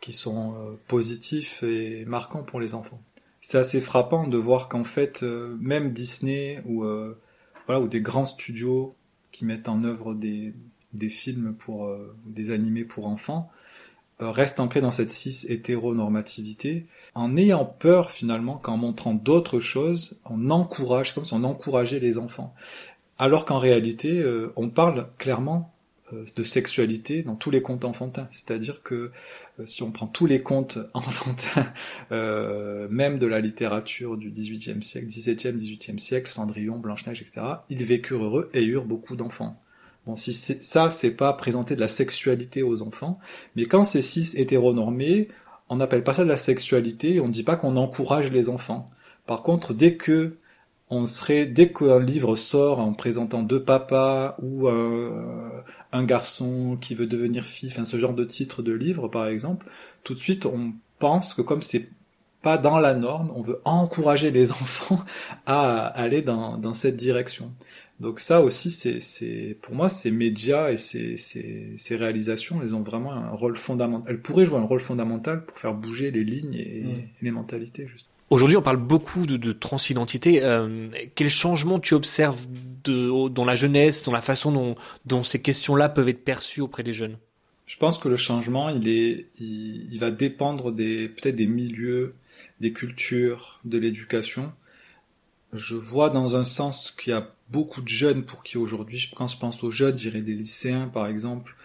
qui 0.00 0.12
sont 0.12 0.76
positifs 0.88 1.62
et 1.62 2.04
marquants 2.04 2.42
pour 2.42 2.60
les 2.60 2.74
enfants 2.74 3.00
c'est 3.48 3.58
assez 3.58 3.80
frappant 3.80 4.26
de 4.26 4.36
voir 4.36 4.68
qu'en 4.68 4.82
fait, 4.82 5.22
euh, 5.22 5.56
même 5.60 5.92
Disney 5.92 6.60
ou 6.64 6.82
euh, 6.82 7.16
voilà 7.66 7.80
ou 7.80 7.86
des 7.86 8.00
grands 8.00 8.24
studios 8.24 8.96
qui 9.30 9.44
mettent 9.44 9.68
en 9.68 9.84
œuvre 9.84 10.14
des, 10.14 10.52
des 10.94 11.08
films 11.08 11.54
pour 11.54 11.86
euh, 11.86 12.12
des 12.26 12.50
animés 12.50 12.82
pour 12.82 13.06
enfants 13.06 13.48
restent 14.18 14.58
ancrés 14.58 14.80
dans 14.80 14.90
cette 14.90 15.12
cis 15.12 15.46
hétéronormativité 15.48 16.86
en 17.14 17.36
ayant 17.36 17.66
peur 17.66 18.10
finalement 18.10 18.56
qu'en 18.56 18.78
montrant 18.78 19.14
d'autres 19.14 19.60
choses, 19.60 20.18
on 20.24 20.50
encourage 20.50 21.14
comme 21.14 21.26
si 21.26 21.34
on 21.34 21.44
encourageait 21.44 22.00
les 22.00 22.16
enfants. 22.16 22.54
Alors 23.18 23.44
qu'en 23.44 23.58
réalité, 23.58 24.24
on 24.56 24.70
parle 24.70 25.06
clairement 25.18 25.70
de 26.12 26.42
sexualité 26.44 27.22
dans 27.22 27.34
tous 27.34 27.50
les 27.50 27.62
contes 27.62 27.84
enfantins. 27.84 28.28
C'est-à-dire 28.30 28.82
que 28.82 29.10
euh, 29.58 29.66
si 29.66 29.82
on 29.82 29.90
prend 29.90 30.06
tous 30.06 30.26
les 30.26 30.40
contes 30.40 30.78
enfantins, 30.94 31.66
euh, 32.12 32.86
même 32.90 33.18
de 33.18 33.26
la 33.26 33.40
littérature 33.40 34.16
du 34.16 34.30
XVIIIe 34.30 34.82
siècle, 34.82 35.06
XVIIe, 35.06 35.52
XVIIIe 35.52 35.98
siècle, 35.98 36.30
Cendrillon, 36.30 36.78
Blanche-Neige, 36.78 37.22
etc., 37.22 37.46
ils 37.70 37.84
vécurent 37.84 38.24
heureux 38.24 38.50
et 38.54 38.64
eurent 38.64 38.84
beaucoup 38.84 39.16
d'enfants. 39.16 39.60
Bon, 40.06 40.14
si 40.14 40.32
ça, 40.32 40.92
c'est 40.92 41.16
pas 41.16 41.32
présenter 41.32 41.74
de 41.74 41.80
la 41.80 41.88
sexualité 41.88 42.62
aux 42.62 42.82
enfants, 42.82 43.18
mais 43.56 43.64
quand 43.64 43.82
c'est 43.82 44.02
cis 44.02 44.30
hétéronormé, 44.36 45.28
on 45.68 45.76
n'appelle 45.76 46.04
pas 46.04 46.14
ça 46.14 46.22
de 46.22 46.28
la 46.28 46.36
sexualité, 46.36 47.18
on 47.18 47.26
ne 47.26 47.32
dit 47.32 47.42
pas 47.42 47.56
qu'on 47.56 47.76
encourage 47.76 48.30
les 48.30 48.48
enfants. 48.48 48.88
Par 49.26 49.42
contre, 49.42 49.74
dès 49.74 49.96
que 49.96 50.36
on 50.88 51.06
serait, 51.06 51.46
dès 51.46 51.72
qu'un 51.72 51.98
livre 51.98 52.36
sort 52.36 52.78
en 52.78 52.92
présentant 52.92 53.42
deux 53.42 53.62
papas 53.62 54.36
ou 54.40 54.68
un, 54.68 55.64
un 55.96 56.04
garçon 56.04 56.76
qui 56.80 56.94
veut 56.94 57.06
devenir 57.06 57.44
fille, 57.44 57.70
enfin 57.72 57.84
ce 57.84 57.98
genre 57.98 58.14
de 58.14 58.24
titre 58.24 58.62
de 58.62 58.72
livre 58.72 59.08
par 59.08 59.26
exemple, 59.26 59.66
tout 60.04 60.14
de 60.14 60.18
suite 60.18 60.46
on 60.46 60.72
pense 60.98 61.34
que 61.34 61.42
comme 61.42 61.62
c'est 61.62 61.88
pas 62.42 62.58
dans 62.58 62.78
la 62.78 62.94
norme, 62.94 63.32
on 63.34 63.42
veut 63.42 63.60
encourager 63.64 64.30
les 64.30 64.52
enfants 64.62 65.04
à 65.46 65.86
aller 65.86 66.22
dans, 66.22 66.58
dans 66.58 66.74
cette 66.74 66.96
direction. 66.96 67.52
Donc 67.98 68.20
ça 68.20 68.42
aussi, 68.42 68.70
c'est, 68.70 69.56
pour 69.62 69.74
moi, 69.74 69.88
ces 69.88 70.10
médias 70.10 70.70
et 70.70 70.76
ces, 70.76 71.16
ces, 71.16 71.72
ces, 71.78 71.96
réalisations, 71.96 72.60
elles 72.62 72.74
ont 72.74 72.82
vraiment 72.82 73.12
un 73.12 73.30
rôle 73.30 73.56
fondamental. 73.56 74.12
Elles 74.12 74.20
pourraient 74.20 74.44
jouer 74.44 74.58
un 74.58 74.64
rôle 74.64 74.80
fondamental 74.80 75.44
pour 75.46 75.58
faire 75.58 75.72
bouger 75.72 76.10
les 76.10 76.22
lignes 76.22 76.54
et, 76.54 76.82
mmh. 76.82 76.94
les 77.22 77.30
mentalités, 77.30 77.86
juste. 77.88 78.06
Aujourd'hui, 78.28 78.56
on 78.56 78.62
parle 78.62 78.78
beaucoup 78.78 79.24
de, 79.24 79.36
de 79.36 79.52
transidentité. 79.52 80.42
Euh, 80.42 80.88
quel 81.14 81.28
changement 81.28 81.78
tu 81.78 81.94
observes 81.94 82.46
dans 82.84 83.44
la 83.44 83.56
jeunesse, 83.56 84.04
dans 84.04 84.12
la 84.12 84.20
façon 84.20 84.76
dont, 85.04 85.22
ces 85.22 85.40
questions-là 85.40 85.88
peuvent 85.88 86.08
être 86.08 86.24
perçues 86.24 86.60
auprès 86.60 86.82
des 86.82 86.92
jeunes? 86.92 87.18
Je 87.66 87.76
pense 87.78 87.98
que 87.98 88.08
le 88.08 88.16
changement, 88.16 88.68
il 88.70 89.96
va 89.98 90.10
dépendre 90.10 90.74
peut-être 90.74 91.36
des 91.36 91.46
milieux, 91.46 92.14
des 92.60 92.72
cultures, 92.72 93.60
de 93.64 93.78
l'éducation. 93.78 94.52
Je 95.52 95.74
vois 95.74 96.10
dans 96.10 96.36
un 96.36 96.44
sens 96.44 96.92
qu'il 96.96 97.12
y 97.12 97.16
a 97.16 97.32
beaucoup 97.50 97.80
de 97.80 97.88
jeunes 97.88 98.24
pour 98.24 98.42
qui 98.42 98.58
aujourd'hui, 98.58 99.08
quand 99.16 99.28
je 99.28 99.38
pense 99.38 99.62
aux 99.62 99.70
jeunes, 99.70 99.98
j'irais 99.98 100.20
des 100.20 100.34
lycéens 100.34 100.88
par 100.88 101.06
exemple. 101.06 101.56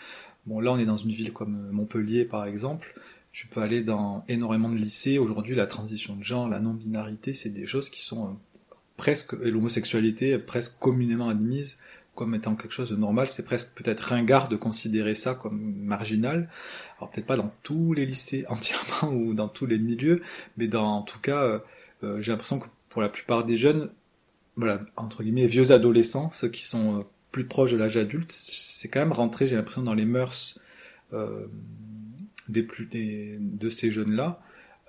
Bon, 0.48 0.60
là, 0.60 0.72
on 0.72 0.80
est 0.80 0.86
dans 0.86 0.98
une 0.98 1.12
ville 1.12 1.34
comme 1.34 1.70
Montpellier 1.72 2.26
par 2.26 2.46
exemple 2.46 2.96
tu 3.32 3.48
peux 3.48 3.62
aller 3.62 3.82
dans 3.82 4.24
énormément 4.28 4.70
de 4.70 4.76
lycées. 4.76 5.18
Aujourd'hui, 5.18 5.56
la 5.56 5.68
transition 5.68 6.16
de 6.16 6.24
genre, 6.24 6.50
la 6.50 6.60
non-binarité, 6.60 7.34
c'est 7.34 7.50
des 7.50 7.66
choses 7.66 7.90
qui 7.90 8.02
sont 8.02 8.26
euh, 8.26 8.32
presque, 8.98 9.36
et 9.44 9.52
l'homosexualité 9.52 10.32
est 10.32 10.40
presque 10.40 10.78
communément 10.80 11.30
admise 11.30 11.80
comme 12.14 12.36
étant 12.36 12.56
quelque 12.56 12.74
chose 12.74 12.90
de 12.90 12.96
normal. 12.96 13.30
C'est 13.30 13.46
presque 13.46 13.74
peut-être 13.74 14.02
ringard 14.02 14.50
de 14.50 14.58
considérer 14.58 15.16
ça 15.16 15.34
comme 15.34 15.60
marginal. 15.60 16.50
Alors 16.98 17.10
peut-être 17.10 17.26
pas 17.26 17.38
dans 17.38 17.54
tous 17.64 17.94
les 17.94 18.06
lycées 18.06 18.46
entièrement 18.50 19.14
ou 19.14 19.34
dans 19.34 19.48
tous 19.48 19.66
les 19.66 19.80
milieux, 19.80 20.22
mais 20.58 20.68
dans, 20.68 20.98
en 20.98 21.02
tout 21.02 21.20
cas, 21.20 21.44
euh, 21.44 21.60
euh, 22.04 22.22
j'ai 22.22 22.32
l'impression 22.32 22.60
que 22.60 22.68
pour 22.90 23.02
la 23.02 23.10
plupart 23.10 23.46
des 23.46 23.58
jeunes, 23.58 23.90
voilà, 24.58 24.82
entre 24.98 25.24
guillemets, 25.24 25.48
vieux 25.48 25.72
adolescents, 25.72 26.30
ceux 26.34 26.50
qui 26.50 26.64
sont 26.64 27.06
plus 27.32 27.46
proches 27.46 27.72
de 27.72 27.78
l'âge 27.78 27.96
adulte, 27.96 28.32
c'est 28.34 28.90
quand 28.90 29.00
même 29.00 29.14
rentré, 29.14 29.48
j'ai 29.48 29.56
l'impression, 29.56 29.82
dans 29.82 29.94
les 29.94 30.06
mœurs 30.06 30.60
euh, 31.14 31.48
de 32.52 33.70
ces 33.70 33.92
jeunes-là. 33.92 34.42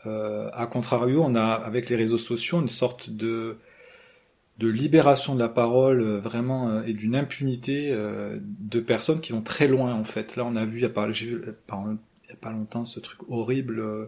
Euh, 0.07 0.51
à 0.53 0.67
contrario, 0.67 1.23
on 1.25 1.35
a 1.35 1.45
avec 1.45 1.89
les 1.89 1.97
réseaux 1.97 2.19
sociaux 2.19 2.61
une 2.61 2.69
sorte 2.69 3.09
de 3.11 3.57
libération 4.61 5.35
de 5.35 5.41
la 5.41 5.49
parole 5.49 6.01
euh, 6.01 6.21
vraiment 6.21 6.69
euh, 6.69 6.83
et 6.85 6.93
d'une 6.93 7.17
impunité 7.17 7.89
euh, 7.91 8.39
de 8.41 8.81
personnes 8.81 9.21
qui 9.21 9.33
vont 9.33 9.43
très 9.43 9.69
loin 9.69 9.95
en 9.95 10.05
fait. 10.05 10.37
Là, 10.37 10.45
on 10.45 10.57
a 10.57 10.65
vu 10.65 10.79
il 10.79 10.83
y 10.83 10.85
a 10.85 10.89
pas, 10.89 11.09
a 11.09 12.37
pas 12.41 12.51
longtemps 12.51 12.85
ce 12.85 13.01
truc 13.01 13.19
horrible 13.29 13.81
euh, 13.81 14.07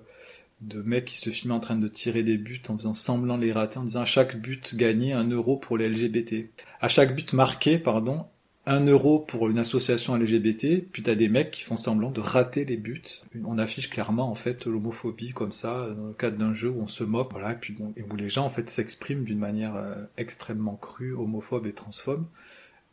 de 0.61 0.81
mecs 0.83 1.07
qui 1.07 1.17
se 1.17 1.31
filment 1.31 1.55
en 1.55 1.61
train 1.61 1.77
de 1.77 1.89
tirer 1.89 2.23
des 2.23 2.39
buts 2.39 2.63
en 2.69 2.77
faisant 2.77 2.95
semblant 2.95 3.37
les 3.37 3.53
rater 3.53 3.79
en 3.79 3.85
disant 3.85 4.03
à 4.03 4.07
chaque 4.07 4.37
but 4.37 4.75
gagné 4.75 5.13
un 5.13 5.29
euro 5.29 5.57
pour 5.57 5.77
les 5.77 5.89
LGBT. 5.89 6.51
À 6.81 6.89
chaque 6.89 7.15
but 7.15 7.33
marqué, 7.33 7.79
pardon, 7.79 8.27
un 8.67 8.87
euro 8.87 9.19
pour 9.19 9.49
une 9.51 9.59
association 9.59 10.17
LGBT, 10.17 10.85
puis 10.91 11.03
t'as 11.03 11.15
des 11.15 11.29
mecs 11.29 11.51
qui 11.51 11.63
font 11.63 11.77
semblant 11.77 12.11
de 12.11 12.21
rater 12.21 12.65
les 12.65 12.79
buts. 12.79 13.03
On 13.45 13.59
affiche 13.59 13.91
clairement 13.91 14.31
en 14.31 14.35
fait 14.35 14.65
l'homophobie 14.65 15.33
comme 15.33 15.53
ça 15.53 15.89
dans 15.95 16.07
le 16.07 16.15
cadre 16.15 16.39
d'un 16.39 16.55
jeu 16.55 16.71
où 16.71 16.81
on 16.81 16.87
se 16.87 17.05
moque, 17.05 17.33
voilà, 17.33 17.53
et 17.53 17.57
puis 17.57 17.75
bon, 17.75 17.93
et 17.97 18.03
où 18.03 18.17
les 18.17 18.31
gens 18.31 18.47
en 18.47 18.51
fait 18.51 18.71
s'expriment 18.71 19.25
d'une 19.25 19.39
manière 19.39 19.77
euh, 19.77 19.95
extrêmement 20.17 20.77
crue, 20.77 21.13
homophobe 21.13 21.67
et 21.67 21.73
transphobe. 21.73 22.25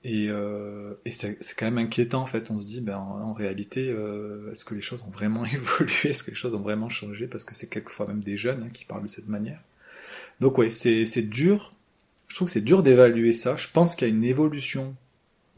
Et, 0.03 0.27
euh, 0.29 0.95
et 1.05 1.11
c'est, 1.11 1.37
quand 1.55 1.65
même 1.65 1.77
inquiétant 1.77 2.21
en 2.21 2.25
fait. 2.25 2.51
On 2.51 2.59
se 2.59 2.67
dit, 2.67 2.81
ben 2.81 2.97
en, 2.97 3.33
réalité, 3.33 3.89
euh, 3.89 4.51
est-ce 4.51 4.65
que 4.65 4.73
les 4.73 4.81
choses 4.81 5.03
ont 5.07 5.11
vraiment 5.11 5.45
évolué? 5.53 6.09
Est-ce 6.09 6.23
que 6.23 6.31
les 6.31 6.35
choses 6.35 6.55
ont 6.55 6.61
vraiment 6.61 6.89
changé? 6.89 7.27
Parce 7.27 7.45
que 7.45 7.55
c'est 7.55 7.69
quelquefois 7.69 8.07
même 8.07 8.21
des 8.21 8.35
jeunes 8.35 8.63
hein, 8.63 8.69
qui 8.73 8.85
parlent 8.85 9.03
de 9.03 9.07
cette 9.07 9.27
manière. 9.29 9.61
Donc 10.39 10.57
ouais, 10.57 10.69
c'est, 10.69 11.05
c'est 11.05 11.21
dur. 11.21 11.73
Je 12.27 12.35
trouve 12.35 12.47
que 12.47 12.53
c'est 12.53 12.61
dur 12.61 12.83
d'évaluer 12.83 13.31
ça. 13.31 13.55
Je 13.55 13.67
pense 13.71 13.95
qu'il 13.95 14.07
y 14.07 14.11
a 14.11 14.13
une 14.13 14.23
évolution 14.23 14.95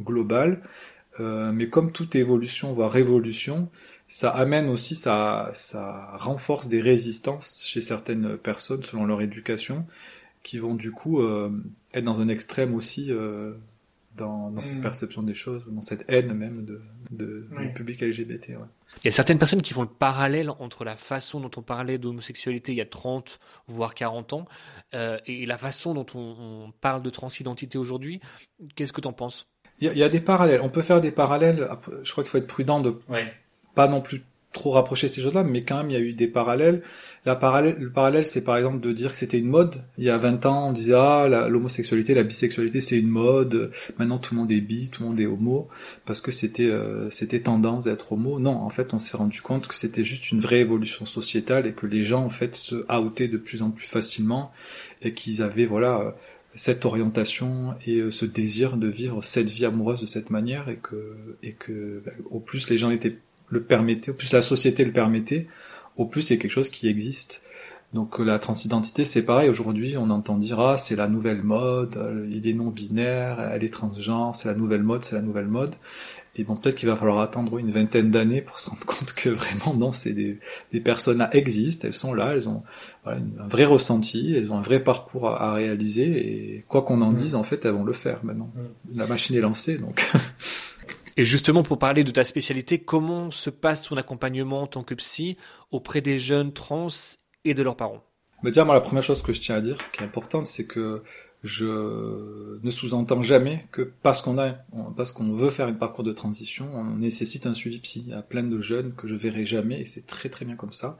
global, 0.01 0.61
euh, 1.19 1.51
mais 1.51 1.69
comme 1.69 1.91
toute 1.91 2.15
évolution 2.15 2.73
voire 2.73 2.91
révolution, 2.91 3.69
ça 4.07 4.29
amène 4.29 4.69
aussi, 4.69 4.95
ça, 4.95 5.51
ça 5.53 6.17
renforce 6.17 6.67
des 6.67 6.81
résistances 6.81 7.63
chez 7.65 7.81
certaines 7.81 8.37
personnes 8.37 8.83
selon 8.83 9.05
leur 9.05 9.21
éducation, 9.21 9.85
qui 10.43 10.57
vont 10.57 10.75
du 10.75 10.91
coup 10.91 11.21
euh, 11.21 11.49
être 11.93 12.03
dans 12.03 12.19
un 12.19 12.27
extrême 12.27 12.75
aussi 12.75 13.11
euh, 13.11 13.53
dans, 14.15 14.51
dans 14.51 14.61
cette 14.61 14.77
mm. 14.77 14.81
perception 14.81 15.23
des 15.23 15.33
choses, 15.33 15.63
dans 15.67 15.81
cette 15.81 16.05
haine 16.09 16.33
même 16.33 16.65
de, 16.65 16.81
de, 17.11 17.47
du 17.59 17.73
public 17.73 18.01
LGBT. 18.01 18.49
Ouais. 18.49 18.67
Il 18.97 19.05
y 19.05 19.07
a 19.07 19.11
certaines 19.11 19.39
personnes 19.39 19.61
qui 19.61 19.73
font 19.73 19.81
le 19.81 19.87
parallèle 19.87 20.51
entre 20.51 20.83
la 20.83 20.95
façon 20.95 21.39
dont 21.39 21.51
on 21.57 21.63
parlait 21.63 21.97
d'homosexualité 21.97 22.73
il 22.73 22.77
y 22.77 22.81
a 22.81 22.85
30 22.85 23.39
voire 23.67 23.95
40 23.95 24.33
ans 24.33 24.45
euh, 24.93 25.17
et 25.25 25.45
la 25.45 25.57
façon 25.57 25.93
dont 25.93 26.05
on, 26.13 26.19
on 26.67 26.71
parle 26.81 27.01
de 27.01 27.09
transidentité 27.09 27.77
aujourd'hui. 27.77 28.21
Qu'est-ce 28.75 28.93
que 28.93 29.01
tu 29.01 29.07
en 29.07 29.13
penses? 29.13 29.47
Il 29.91 29.97
y, 29.97 30.03
a 30.03 30.09
des 30.09 30.21
parallèles. 30.21 30.61
On 30.61 30.69
peut 30.69 30.81
faire 30.81 31.01
des 31.01 31.11
parallèles. 31.11 31.67
Je 32.03 32.11
crois 32.11 32.23
qu'il 32.23 32.31
faut 32.31 32.37
être 32.37 32.47
prudent 32.47 32.79
de 32.79 32.95
pas 33.75 33.87
non 33.87 34.01
plus 34.01 34.23
trop 34.53 34.71
rapprocher 34.71 35.07
ces 35.07 35.21
choses-là, 35.21 35.43
mais 35.43 35.63
quand 35.63 35.77
même 35.77 35.89
il 35.89 35.93
y 35.93 35.97
a 35.97 35.99
eu 35.99 36.13
des 36.13 36.27
parallèles. 36.27 36.83
La 37.25 37.35
parallèle, 37.35 37.75
le 37.79 37.89
parallèle, 37.89 38.25
c'est 38.25 38.43
par 38.43 38.57
exemple 38.57 38.81
de 38.81 38.91
dire 38.91 39.11
que 39.11 39.17
c'était 39.17 39.39
une 39.39 39.47
mode. 39.47 39.81
Il 39.97 40.03
y 40.03 40.09
a 40.09 40.17
20 40.17 40.45
ans, 40.45 40.69
on 40.69 40.73
disait 40.73 40.93
ah 40.93 41.27
l'homosexualité, 41.49 42.13
la, 42.13 42.23
bisexualité, 42.23 42.81
c'est 42.81 42.99
une 42.99 43.07
mode. 43.07 43.71
Maintenant, 43.97 44.19
tout 44.19 44.35
le 44.35 44.41
monde 44.41 44.51
est 44.51 44.61
bi, 44.61 44.89
tout 44.89 45.03
le 45.03 45.09
monde 45.09 45.19
est 45.19 45.25
homo, 45.25 45.69
parce 46.05 46.21
que 46.21 46.31
c'était 46.31 46.69
euh, 46.69 47.09
c'était 47.09 47.39
tendance 47.39 47.85
d'être 47.85 48.11
homo. 48.11 48.39
Non, 48.39 48.51
en 48.55 48.69
fait, 48.69 48.93
on 48.93 48.99
s'est 48.99 49.17
rendu 49.17 49.41
compte 49.41 49.67
que 49.67 49.75
c'était 49.75 50.03
juste 50.03 50.31
une 50.31 50.39
vraie 50.39 50.59
évolution 50.59 51.05
sociétale 51.05 51.65
et 51.65 51.73
que 51.73 51.87
les 51.87 52.03
gens 52.03 52.23
en 52.23 52.29
fait 52.29 52.55
se 52.55 52.75
outaient 52.93 53.29
de 53.29 53.37
plus 53.37 53.63
en 53.63 53.71
plus 53.71 53.87
facilement 53.87 54.51
et 55.01 55.13
qu'ils 55.13 55.41
avaient 55.41 55.65
voilà 55.65 56.15
cette 56.55 56.85
orientation 56.85 57.73
et 57.85 57.97
euh, 57.97 58.11
ce 58.11 58.25
désir 58.25 58.77
de 58.77 58.87
vivre 58.87 59.23
cette 59.23 59.49
vie 59.49 59.65
amoureuse 59.65 60.01
de 60.01 60.05
cette 60.05 60.29
manière 60.29 60.69
et 60.69 60.77
que 60.77 61.15
et 61.41 61.53
que 61.53 62.01
bah, 62.05 62.11
au 62.29 62.39
plus 62.39 62.69
les 62.69 62.77
gens 62.77 62.91
étaient 62.91 63.17
le 63.49 63.63
permettaient, 63.63 64.11
au 64.11 64.13
plus 64.13 64.33
la 64.33 64.41
société 64.41 64.85
le 64.85 64.91
permettait, 64.91 65.47
au 65.97 66.05
plus 66.05 66.21
c'est 66.21 66.37
quelque 66.37 66.51
chose 66.51 66.69
qui 66.69 66.87
existe. 66.87 67.43
Donc 67.93 68.19
euh, 68.19 68.23
la 68.23 68.39
transidentité 68.39 69.05
c'est 69.05 69.25
pareil, 69.25 69.49
aujourd'hui 69.49 69.97
on 69.97 70.09
entend 70.09 70.37
dire 70.37 70.59
ah 70.59 70.77
c'est 70.77 70.95
la 70.95 71.07
nouvelle 71.07 71.43
mode, 71.43 71.97
euh, 71.97 72.27
il 72.31 72.47
est 72.47 72.53
non 72.53 72.67
binaire, 72.67 73.39
elle 73.53 73.63
est 73.63 73.73
transgenre, 73.73 74.35
c'est 74.35 74.47
la 74.47 74.55
nouvelle 74.55 74.83
mode, 74.83 75.03
c'est 75.03 75.15
la 75.15 75.21
nouvelle 75.21 75.47
mode. 75.47 75.75
Et 76.35 76.43
bon 76.43 76.55
peut-être 76.55 76.75
qu'il 76.75 76.89
va 76.89 76.95
falloir 76.95 77.19
attendre 77.19 77.59
une 77.59 77.69
vingtaine 77.69 78.09
d'années 78.09 78.41
pour 78.41 78.59
se 78.59 78.69
rendre 78.69 78.85
compte 78.85 79.13
que 79.13 79.29
vraiment 79.29 79.73
non, 79.75 79.91
c'est 79.91 80.13
des, 80.13 80.39
des 80.71 80.79
personnes 80.79 81.19
là 81.19 81.29
existent, 81.35 81.87
elles 81.87 81.93
sont 81.93 82.13
là, 82.13 82.33
elles 82.33 82.49
ont 82.49 82.63
voilà, 83.03 83.19
un 83.39 83.47
vrai 83.47 83.65
ressenti, 83.65 84.33
elles 84.35 84.51
ont 84.51 84.57
un 84.57 84.61
vrai 84.61 84.81
parcours 84.81 85.27
à, 85.29 85.53
réaliser 85.53 86.55
et 86.55 86.65
quoi 86.67 86.83
qu'on 86.83 87.01
en 87.01 87.11
mm. 87.11 87.15
dise, 87.15 87.35
en 87.35 87.43
fait, 87.43 87.65
elles 87.65 87.73
vont 87.73 87.83
le 87.83 87.93
faire 87.93 88.23
maintenant. 88.23 88.51
Mm. 88.55 88.97
La 88.97 89.07
machine 89.07 89.35
est 89.35 89.41
lancée, 89.41 89.77
donc. 89.77 90.09
et 91.17 91.25
justement, 91.25 91.63
pour 91.63 91.79
parler 91.79 92.03
de 92.03 92.11
ta 92.11 92.23
spécialité, 92.23 92.79
comment 92.79 93.29
se 93.29 93.49
passe 93.49 93.81
ton 93.81 93.97
accompagnement 93.97 94.61
en 94.61 94.67
tant 94.67 94.83
que 94.83 94.95
psy 94.95 95.37
auprès 95.71 96.01
des 96.01 96.17
jeunes 96.17 96.53
trans 96.53 96.87
et 97.43 97.53
de 97.53 97.61
leurs 97.61 97.75
parents? 97.75 98.03
Bah 98.41 98.49
déjà, 98.49 98.63
moi, 98.63 98.75
la 98.75 98.81
première 98.81 99.03
chose 99.03 99.21
que 99.21 99.33
je 99.33 99.41
tiens 99.41 99.55
à 99.55 99.61
dire, 99.61 99.77
qui 99.91 100.01
est 100.01 100.05
importante, 100.05 100.45
c'est 100.45 100.65
que 100.65 101.03
je 101.43 102.57
ne 102.63 102.71
sous-entends 102.71 103.21
jamais 103.21 103.67
que 103.73 103.81
parce 103.81 104.21
qu'on 104.21 104.37
a, 104.37 104.51
parce 104.95 105.11
qu'on 105.11 105.33
veut 105.33 105.49
faire 105.49 105.67
un 105.67 105.73
parcours 105.73 106.05
de 106.05 106.13
transition, 106.13 106.73
on 106.73 106.95
nécessite 106.95 107.45
un 107.45 107.53
suivi 107.53 107.79
psy. 107.79 108.05
Il 108.07 108.17
y 108.17 108.21
plein 108.21 108.43
de 108.43 108.59
jeunes 108.61 108.93
que 108.93 109.07
je 109.07 109.15
verrai 109.15 109.45
jamais 109.45 109.81
et 109.81 109.85
c'est 109.85 110.07
très 110.07 110.29
très 110.29 110.45
bien 110.45 110.55
comme 110.55 110.71
ça. 110.71 110.97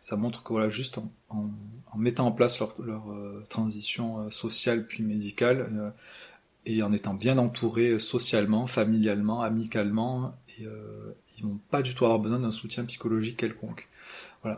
Ça 0.00 0.16
montre 0.16 0.42
que 0.42 0.52
voilà, 0.52 0.68
juste 0.68 0.98
en, 1.28 1.48
mettant 1.96 2.26
en 2.26 2.32
place 2.32 2.58
leur, 2.58 2.74
euh, 3.12 3.44
transition 3.48 4.18
euh, 4.18 4.30
sociale 4.30 4.84
puis 4.84 5.04
médicale 5.04 5.70
euh, 5.72 5.90
et 6.66 6.82
en 6.82 6.90
étant 6.90 7.14
bien 7.14 7.38
entourés 7.38 8.00
socialement, 8.00 8.66
familialement, 8.66 9.42
amicalement, 9.42 10.34
ils 10.58 10.66
vont 11.42 11.60
pas 11.70 11.82
du 11.82 11.94
tout 11.94 12.04
avoir 12.04 12.18
besoin 12.18 12.40
d'un 12.40 12.52
soutien 12.52 12.84
psychologique 12.84 13.36
quelconque. 13.36 13.88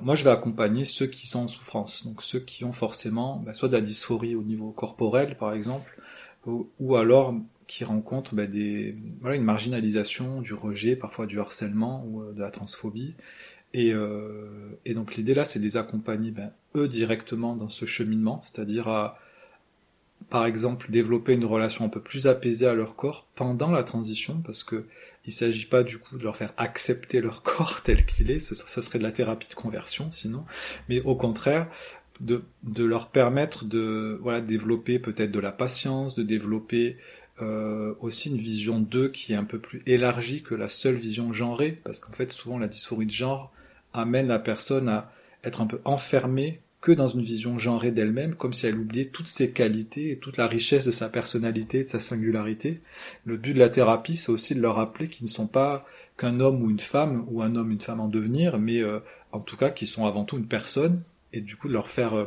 Moi, 0.03 0.17
je 0.17 0.25
vais 0.25 0.31
accompagner 0.31 0.85
ceux 0.85 1.07
qui 1.07 1.27
sont 1.27 1.41
en 1.41 1.49
souffrance, 1.49 2.07
donc 2.07 2.23
ceux 2.23 2.41
qui 2.41 2.65
ont 2.65 2.73
forcément 2.73 3.43
bah, 3.45 3.55
soit 3.55 3.69
de 3.69 3.75
la 3.75 3.81
dysphorie 3.81 4.35
au 4.35 4.43
niveau 4.43 4.71
corporel, 4.71 5.37
par 5.37 5.53
exemple, 5.53 6.01
ou, 6.47 6.97
alors 6.97 7.35
qui 7.67 7.85
rencontrent 7.85 8.35
bah, 8.35 8.45
une 8.45 9.45
marginalisation, 9.45 10.41
du 10.41 10.55
rejet, 10.55 10.97
parfois 10.97 11.27
du 11.27 11.41
harcèlement 11.41 12.05
ou 12.07 12.23
euh, 12.23 12.33
de 12.33 12.41
la 12.41 12.51
transphobie. 12.51 13.15
Et, 13.75 13.93
euh, 13.93 14.79
et 14.85 14.95
donc 14.95 15.17
l'idée 15.17 15.35
là, 15.35 15.45
c'est 15.45 15.59
de 15.59 15.65
les 15.65 15.77
accompagner 15.77 16.31
ben, 16.31 16.53
eux 16.77 16.89
directement 16.89 17.57
dans 17.57 17.69
ce 17.69 17.85
cheminement, 17.85 18.41
c'est-à-dire 18.43 18.89
à, 18.89 19.19
par 20.31 20.47
exemple, 20.47 20.91
développer 20.91 21.35
une 21.35 21.45
relation 21.45 21.85
un 21.85 21.89
peu 21.89 22.01
plus 22.01 22.27
apaisée 22.27 22.67
à 22.67 22.75
leur 22.75 22.97
corps 22.97 23.27
pendant 23.35 23.71
la 23.71 23.85
transition, 23.85 24.41
parce 24.45 24.65
que 24.65 24.87
il 25.27 25.33
s'agit 25.33 25.67
pas 25.67 25.83
du 25.83 25.99
coup 25.99 26.19
de 26.19 26.25
leur 26.25 26.37
faire 26.37 26.53
accepter 26.57 27.21
leur 27.21 27.43
corps 27.43 27.83
tel 27.83 28.05
qu'il 28.07 28.31
est, 28.31 28.39
ça 28.39 28.83
serait 28.83 28.99
de 28.99 29.03
la 29.03 29.13
thérapie 29.13 29.49
de 29.49 29.55
conversion 29.55 30.11
sinon, 30.11 30.45
mais 30.89 31.01
au 31.01 31.15
contraire 31.15 31.69
de, 32.21 32.43
leur 32.79 33.11
permettre 33.11 33.65
de 33.65 34.21
développer 34.41 34.99
peut-être 34.99 35.33
de 35.33 35.41
la 35.41 35.53
patience, 35.53 36.15
de 36.15 36.23
développer 36.23 36.97
euh, 37.43 37.95
aussi 38.01 38.31
une 38.31 38.39
vision 38.39 38.81
d'eux 38.81 39.09
qui 39.09 39.33
est 39.33 39.37
un 39.37 39.45
peu 39.45 39.59
plus 39.59 39.83
élargie 39.87 40.43
que 40.43 40.55
la 40.55 40.69
seule 40.69 40.95
vision 40.95 41.33
genrée, 41.33 41.81
parce 41.85 42.01
qu'en 42.01 42.13
fait 42.13 42.33
souvent 42.33 42.59
la 42.59 42.69
dysphorie 42.69 43.07
de 43.07 43.11
genre 43.11 43.53
amène 43.93 44.29
la 44.29 44.39
personne 44.39 44.89
à 44.89 45.13
être 45.45 45.61
un 45.61 45.67
peu 45.67 45.81
enfermée 45.85 46.61
que 46.81 46.93
dans 46.93 47.09
une 47.09 47.23
vision 47.23 47.59
genrée 47.59 47.91
d'elle-même, 47.91 48.35
comme 48.35 48.53
si 48.53 48.67
elle 48.67 48.79
oubliait 48.79 49.07
toutes 49.07 49.29
ses 49.29 49.51
qualités 49.51 50.13
et 50.13 50.19
toute 50.19 50.37
la 50.37 50.47
richesse 50.47 50.85
de 50.85 50.93
sa 50.93 51.09
personnalité, 51.09 51.83
de 51.85 51.89
sa 51.89 52.01
singularité. 52.01 52.81
Le 53.25 53.37
but 53.37 53.55
de 53.55 53.59
la 53.59 53.71
thérapie, 53.71 54.17
c'est 54.17 54.31
aussi 54.31 54.55
de 54.55 54.61
leur 54.61 54.77
rappeler 54.77 55.09
qu'ils 55.09 55.25
ne 55.25 55.31
sont 55.31 55.47
pas 55.47 55.87
qu'un 56.17 56.41
homme 56.41 56.63
ou 56.63 56.71
une 56.71 56.81
femme, 56.81 57.25
ou 57.29 57.43
un 57.43 57.57
homme, 57.57 57.73
une 57.73 57.81
femme 57.81 58.01
en 58.01 58.09
devenir, 58.09 58.59
mais 58.59 58.83
euh, 58.83 59.01
en 59.33 59.41
tout 59.41 59.57
cas 59.57 59.71
qu'ils 59.71 59.89
sont 59.89 60.07
avant 60.07 60.25
tout 60.25 60.39
une 60.39 60.47
personne, 60.47 61.03
et 61.33 61.41
du 61.41 61.57
coup 61.57 61.69
de 61.69 61.73
leur 61.73 61.89
faire, 61.89 62.15
euh, 62.15 62.27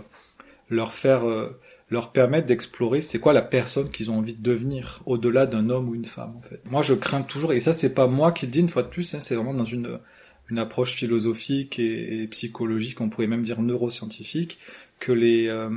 leur 0.70 0.94
faire, 0.94 1.28
euh, 1.28 1.60
leur 1.90 2.12
permettre 2.12 2.46
d'explorer 2.46 3.02
c'est 3.02 3.20
quoi 3.20 3.34
la 3.34 3.42
personne 3.42 3.90
qu'ils 3.90 4.12
ont 4.12 4.18
envie 4.18 4.36
de 4.36 4.44
devenir, 4.44 5.02
au-delà 5.06 5.48
d'un 5.48 5.70
homme 5.70 5.90
ou 5.90 5.96
une 5.96 6.06
femme 6.06 6.36
en 6.38 6.42
fait. 6.42 6.62
Moi 6.70 6.82
je 6.82 6.94
crains 6.94 7.22
toujours, 7.22 7.54
et 7.54 7.60
ça 7.60 7.74
c'est 7.74 7.94
pas 7.94 8.08
moi 8.08 8.32
qui 8.32 8.46
le 8.46 8.52
dis 8.52 8.60
une 8.60 8.70
fois 8.70 8.84
de 8.84 8.90
plus, 8.90 9.14
hein, 9.16 9.22
c'est 9.22 9.36
vraiment 9.36 9.54
dans 9.54 9.66
une 9.66 10.00
une 10.50 10.60
approche 10.60 10.94
philosophique 10.94 11.80
et, 11.80 12.28
psychologique, 12.28 13.02
on 13.02 13.10
pourrait 13.10 13.28
même 13.28 13.44
dire 13.44 13.62
neuroscientifique, 13.62 14.58
que 15.00 15.12
les 15.12 15.48
euh, 15.48 15.70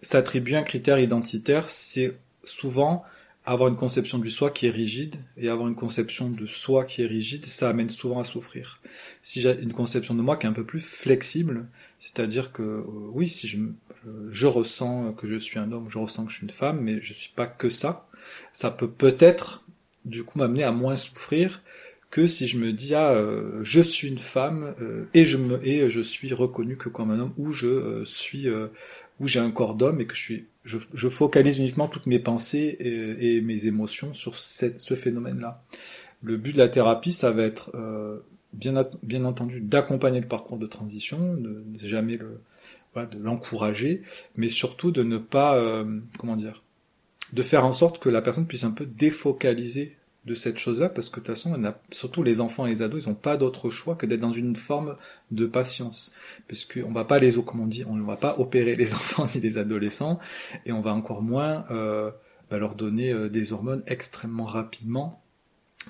s'attribuer 0.00 0.56
un 0.56 0.62
critère 0.62 0.98
identitaire, 0.98 1.68
c'est 1.68 2.16
souvent 2.44 3.04
avoir 3.44 3.68
une 3.68 3.76
conception 3.76 4.18
du 4.18 4.30
soi 4.30 4.50
qui 4.50 4.66
est 4.66 4.70
rigide 4.70 5.16
et 5.36 5.48
avoir 5.48 5.68
une 5.68 5.76
conception 5.76 6.28
de 6.28 6.46
soi 6.46 6.84
qui 6.84 7.02
est 7.02 7.06
rigide, 7.06 7.46
ça 7.46 7.68
amène 7.68 7.90
souvent 7.90 8.18
à 8.18 8.24
souffrir. 8.24 8.80
Si 9.22 9.40
j'ai 9.40 9.60
une 9.60 9.72
conception 9.72 10.14
de 10.14 10.20
moi 10.20 10.36
qui 10.36 10.46
est 10.46 10.48
un 10.48 10.52
peu 10.52 10.66
plus 10.66 10.80
flexible, 10.80 11.68
c'est-à-dire 12.00 12.52
que 12.52 12.62
euh, 12.62 12.82
oui, 13.12 13.28
si 13.28 13.46
je, 13.46 13.58
je 14.30 14.46
ressens 14.46 15.12
que 15.12 15.28
je 15.28 15.38
suis 15.38 15.60
un 15.60 15.70
homme, 15.70 15.88
je 15.88 15.98
ressens 15.98 16.24
que 16.24 16.32
je 16.32 16.38
suis 16.38 16.46
une 16.46 16.52
femme, 16.52 16.80
mais 16.80 17.00
je 17.00 17.12
suis 17.12 17.30
pas 17.34 17.46
que 17.46 17.70
ça, 17.70 18.08
ça 18.52 18.70
peut 18.70 18.90
peut-être 18.90 19.64
du 20.04 20.24
coup 20.24 20.38
m'amener 20.38 20.64
à 20.64 20.72
moins 20.72 20.96
souffrir 20.96 21.62
que 22.16 22.26
si 22.26 22.48
je 22.48 22.56
me 22.56 22.72
dis 22.72 22.94
ah 22.94 23.12
euh, 23.12 23.60
je 23.62 23.82
suis 23.82 24.08
une 24.08 24.18
femme 24.18 24.74
euh, 24.80 25.04
et 25.12 25.26
je 25.26 25.36
me 25.36 25.62
et 25.68 25.90
je 25.90 26.00
suis 26.00 26.32
reconnu 26.32 26.78
que 26.78 26.88
comme 26.88 27.10
un 27.10 27.20
homme 27.20 27.34
ou 27.36 27.52
je 27.52 27.66
euh, 27.66 28.04
suis 28.06 28.48
où 29.20 29.28
j'ai 29.28 29.38
un 29.38 29.50
corps 29.50 29.74
d'homme 29.74 30.00
et 30.00 30.06
que 30.06 30.14
je 30.14 30.20
suis 30.20 30.46
je, 30.64 31.08
focalise 31.10 31.58
uniquement 31.58 31.88
toutes 31.88 32.06
mes 32.06 32.18
pensées 32.18 32.78
et, 32.80 33.40
mes 33.42 33.66
émotions 33.66 34.14
sur 34.14 34.36
ce 34.38 34.94
phénomène-là. 34.94 35.62
Le 36.22 36.38
but 36.38 36.54
de 36.54 36.58
la 36.58 36.68
thérapie, 36.68 37.12
ça 37.12 37.30
va 37.30 37.44
être 37.44 37.70
bien, 38.52 38.74
bien 39.04 39.24
entendu 39.24 39.60
d'accompagner 39.60 40.20
le 40.20 40.26
parcours 40.26 40.58
de 40.58 40.66
transition, 40.66 41.34
de, 41.34 41.62
de 41.66 41.86
jamais 41.86 42.16
le 42.16 42.40
voilà, 42.94 43.08
de 43.08 43.18
l'encourager, 43.18 44.02
mais 44.36 44.48
surtout 44.48 44.90
de 44.90 45.04
ne 45.04 45.18
pas 45.18 45.84
comment 46.18 46.36
dire 46.36 46.64
de 47.32 47.42
faire 47.42 47.64
en 47.64 47.72
sorte 47.72 47.98
que 48.00 48.08
la 48.08 48.22
personne 48.22 48.46
puisse 48.46 48.64
un 48.64 48.72
peu 48.72 48.86
défocaliser 48.86 49.96
de 50.26 50.34
cette 50.34 50.58
chose-là, 50.58 50.88
parce 50.88 51.08
que 51.08 51.20
de 51.20 51.26
toute 51.26 51.34
façon, 51.34 51.54
on 51.56 51.64
a, 51.64 51.78
surtout 51.92 52.24
les 52.24 52.40
enfants 52.40 52.66
et 52.66 52.70
les 52.70 52.82
ados, 52.82 53.04
ils 53.04 53.08
n'ont 53.08 53.14
pas 53.14 53.36
d'autre 53.36 53.70
choix 53.70 53.94
que 53.94 54.06
d'être 54.06 54.20
dans 54.20 54.32
une 54.32 54.56
forme 54.56 54.96
de 55.30 55.46
patience, 55.46 56.14
parce 56.48 56.64
qu'on 56.64 56.92
va 56.92 57.04
pas 57.04 57.20
les, 57.20 57.34
comme 57.34 57.60
on 57.60 57.66
dit, 57.66 57.84
on 57.88 57.94
ne 57.94 58.04
va 58.04 58.16
pas 58.16 58.38
opérer 58.38 58.74
les 58.74 58.92
enfants 58.94 59.28
ni 59.34 59.40
les 59.40 59.56
adolescents, 59.56 60.18
et 60.66 60.72
on 60.72 60.80
va 60.80 60.92
encore 60.92 61.22
moins 61.22 61.64
euh, 61.70 62.10
bah, 62.50 62.58
leur 62.58 62.74
donner 62.74 63.12
euh, 63.12 63.28
des 63.28 63.52
hormones 63.52 63.84
extrêmement 63.86 64.46
rapidement. 64.46 65.22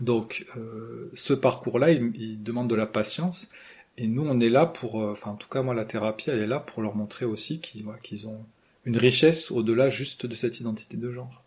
Donc, 0.03 0.45
euh, 0.59 1.11
ce 1.15 1.33
parcours-là, 1.33 1.93
il, 1.93 2.43
demande 2.43 2.69
de 2.69 2.75
la 2.75 2.87
patience, 2.87 3.51
et 3.97 4.07
nous, 4.07 4.27
on 4.27 4.39
est 4.41 4.51
là 4.51 4.67
pour, 4.67 4.97
enfin, 4.97 5.31
en 5.31 5.37
tout 5.37 5.49
cas, 5.49 5.63
moi, 5.63 5.75
la 5.75 5.87
thérapie, 5.87 6.29
elle 6.29 6.43
est 6.43 6.47
là 6.47 6.61
pour 6.61 6.83
leur 6.83 6.95
montrer 6.95 7.25
aussi 7.25 7.61
qu'ils 7.61 8.29
ont 8.29 8.45
une 8.85 8.99
richesse 8.99 9.51
au-delà 9.51 9.89
juste 9.89 10.27
de 10.27 10.35
cette 10.35 10.61
identité 10.61 10.99
de 10.99 11.11
genre. 11.11 11.43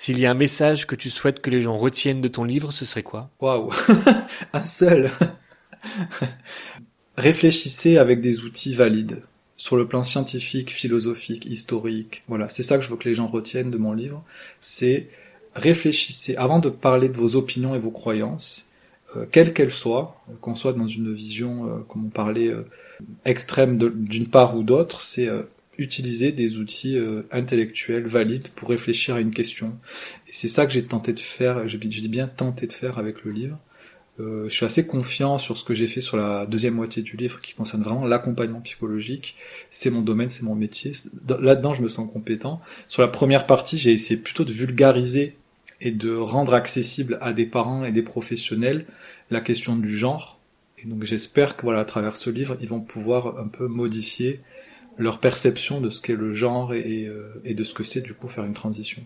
S'il 0.00 0.20
y 0.20 0.26
a 0.26 0.30
un 0.30 0.34
message 0.34 0.86
que 0.86 0.94
tu 0.94 1.10
souhaites 1.10 1.40
que 1.40 1.50
les 1.50 1.60
gens 1.60 1.76
retiennent 1.76 2.20
de 2.20 2.28
ton 2.28 2.44
livre, 2.44 2.70
ce 2.70 2.84
serait 2.84 3.02
quoi? 3.02 3.30
Waouh. 3.40 3.72
Un 4.52 4.64
seul. 4.64 5.10
Réfléchissez 7.16 7.98
avec 7.98 8.20
des 8.20 8.44
outils 8.44 8.74
valides. 8.74 9.24
Sur 9.56 9.76
le 9.76 9.88
plan 9.88 10.04
scientifique, 10.04 10.70
philosophique, 10.70 11.46
historique. 11.46 12.22
Voilà, 12.28 12.48
c'est 12.48 12.62
ça 12.62 12.78
que 12.78 12.84
je 12.84 12.88
veux 12.88 12.96
que 12.96 13.08
les 13.08 13.16
gens 13.16 13.26
retiennent 13.26 13.72
de 13.72 13.76
mon 13.76 13.92
livre. 13.92 14.22
C'est 14.60 15.08
réfléchissez. 15.56 16.36
Avant 16.36 16.60
de 16.60 16.68
parler 16.68 17.08
de 17.08 17.16
vos 17.16 17.34
opinions 17.34 17.74
et 17.74 17.80
vos 17.80 17.90
croyances, 17.90 18.70
euh, 19.16 19.26
quelles 19.28 19.52
qu'elles 19.52 19.72
soient, 19.72 20.24
qu'on 20.40 20.54
soit 20.54 20.74
dans 20.74 20.86
une 20.86 21.12
vision, 21.12 21.66
euh, 21.66 21.78
comme 21.88 22.06
on 22.06 22.10
parlait, 22.10 22.46
euh, 22.46 22.68
extrême 23.24 23.76
d'une 23.76 24.28
part 24.28 24.56
ou 24.56 24.62
d'autre, 24.62 25.02
c'est 25.02 25.28
utiliser 25.78 26.32
des 26.32 26.58
outils 26.58 26.98
euh, 26.98 27.22
intellectuels 27.30 28.06
valides 28.06 28.48
pour 28.48 28.68
réfléchir 28.68 29.14
à 29.14 29.20
une 29.20 29.30
question. 29.30 29.78
Et 30.26 30.32
c'est 30.32 30.48
ça 30.48 30.66
que 30.66 30.72
j'ai 30.72 30.84
tenté 30.84 31.12
de 31.12 31.20
faire, 31.20 31.66
j'ai 31.68 31.78
dis 31.78 32.08
bien 32.08 32.26
tenté 32.26 32.66
de 32.66 32.72
faire 32.72 32.98
avec 32.98 33.24
le 33.24 33.30
livre. 33.30 33.58
Euh, 34.20 34.48
je 34.48 34.54
suis 34.54 34.66
assez 34.66 34.84
confiant 34.86 35.38
sur 35.38 35.56
ce 35.56 35.62
que 35.62 35.74
j'ai 35.74 35.86
fait 35.86 36.00
sur 36.00 36.16
la 36.16 36.44
deuxième 36.46 36.74
moitié 36.74 37.02
du 37.02 37.16
livre 37.16 37.40
qui 37.40 37.54
concerne 37.54 37.82
vraiment 37.82 38.04
l'accompagnement 38.04 38.60
psychologique. 38.60 39.36
C'est 39.70 39.90
mon 39.90 40.02
domaine, 40.02 40.28
c'est 40.28 40.42
mon 40.42 40.56
métier. 40.56 40.92
Là-dedans, 41.28 41.72
je 41.72 41.82
me 41.82 41.88
sens 41.88 42.10
compétent. 42.12 42.60
Sur 42.88 43.02
la 43.02 43.08
première 43.08 43.46
partie, 43.46 43.78
j'ai 43.78 43.92
essayé 43.92 44.18
plutôt 44.18 44.44
de 44.44 44.52
vulgariser 44.52 45.36
et 45.80 45.92
de 45.92 46.12
rendre 46.12 46.54
accessible 46.54 47.18
à 47.20 47.32
des 47.32 47.46
parents 47.46 47.84
et 47.84 47.92
des 47.92 48.02
professionnels 48.02 48.86
la 49.30 49.40
question 49.40 49.76
du 49.76 49.96
genre 49.96 50.40
Et 50.78 50.86
donc 50.86 51.04
j'espère 51.04 51.56
que 51.56 51.62
voilà, 51.62 51.80
à 51.80 51.84
travers 51.84 52.16
ce 52.16 52.30
livre, 52.30 52.56
ils 52.60 52.68
vont 52.68 52.80
pouvoir 52.80 53.38
un 53.38 53.46
peu 53.46 53.68
modifier 53.68 54.40
leur 54.98 55.20
perception 55.20 55.80
de 55.80 55.90
ce 55.90 56.00
qu'est 56.00 56.16
le 56.16 56.32
genre 56.32 56.74
et, 56.74 57.06
euh, 57.06 57.40
et 57.44 57.54
de 57.54 57.64
ce 57.64 57.74
que 57.74 57.84
c'est 57.84 58.00
du 58.02 58.14
coup 58.14 58.28
faire 58.28 58.44
une 58.44 58.54
transition. 58.54 59.02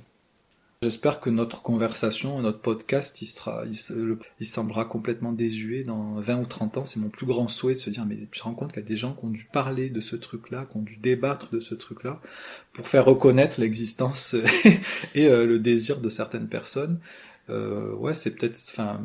J'espère 0.83 1.21
que 1.21 1.31
notre 1.31 1.63
conversation, 1.63 2.41
notre 2.43 2.59
podcast, 2.59 3.23
il 3.23 3.27
sera, 3.27 3.63
il, 3.67 4.47
semblera 4.47 4.85
complètement 4.85 5.31
désuet 5.31 5.85
dans 5.85 6.15
20 6.15 6.41
ou 6.41 6.45
30 6.45 6.79
ans. 6.79 6.85
C'est 6.85 6.99
mon 6.99 7.09
plus 7.09 7.25
grand 7.25 7.47
souhait 7.47 7.75
de 7.75 7.79
se 7.79 7.89
dire, 7.89 8.05
mais 8.05 8.17
tu 8.17 8.41
te 8.41 8.43
rends 8.43 8.55
compte 8.55 8.73
qu'il 8.73 8.83
y 8.83 8.85
a 8.85 8.89
des 8.89 8.97
gens 8.97 9.13
qui 9.13 9.25
ont 9.25 9.31
dû 9.31 9.45
parler 9.45 9.91
de 9.91 10.01
ce 10.01 10.17
truc-là, 10.17 10.67
qui 10.69 10.77
ont 10.77 10.83
dû 10.83 10.97
débattre 10.97 11.51
de 11.53 11.61
ce 11.61 11.77
truc-là, 11.77 12.21
pour 12.73 12.89
faire 12.89 13.05
reconnaître 13.05 13.61
l'existence 13.61 14.35
et 15.15 15.29
euh, 15.29 15.47
le 15.47 15.61
désir 15.61 16.01
de 16.01 16.09
certaines 16.09 16.49
personnes. 16.49 16.99
Euh, 17.49 17.95
ouais, 17.95 18.15
c'est 18.15 18.33
peut-être, 18.33 18.59
enfin, 18.73 19.03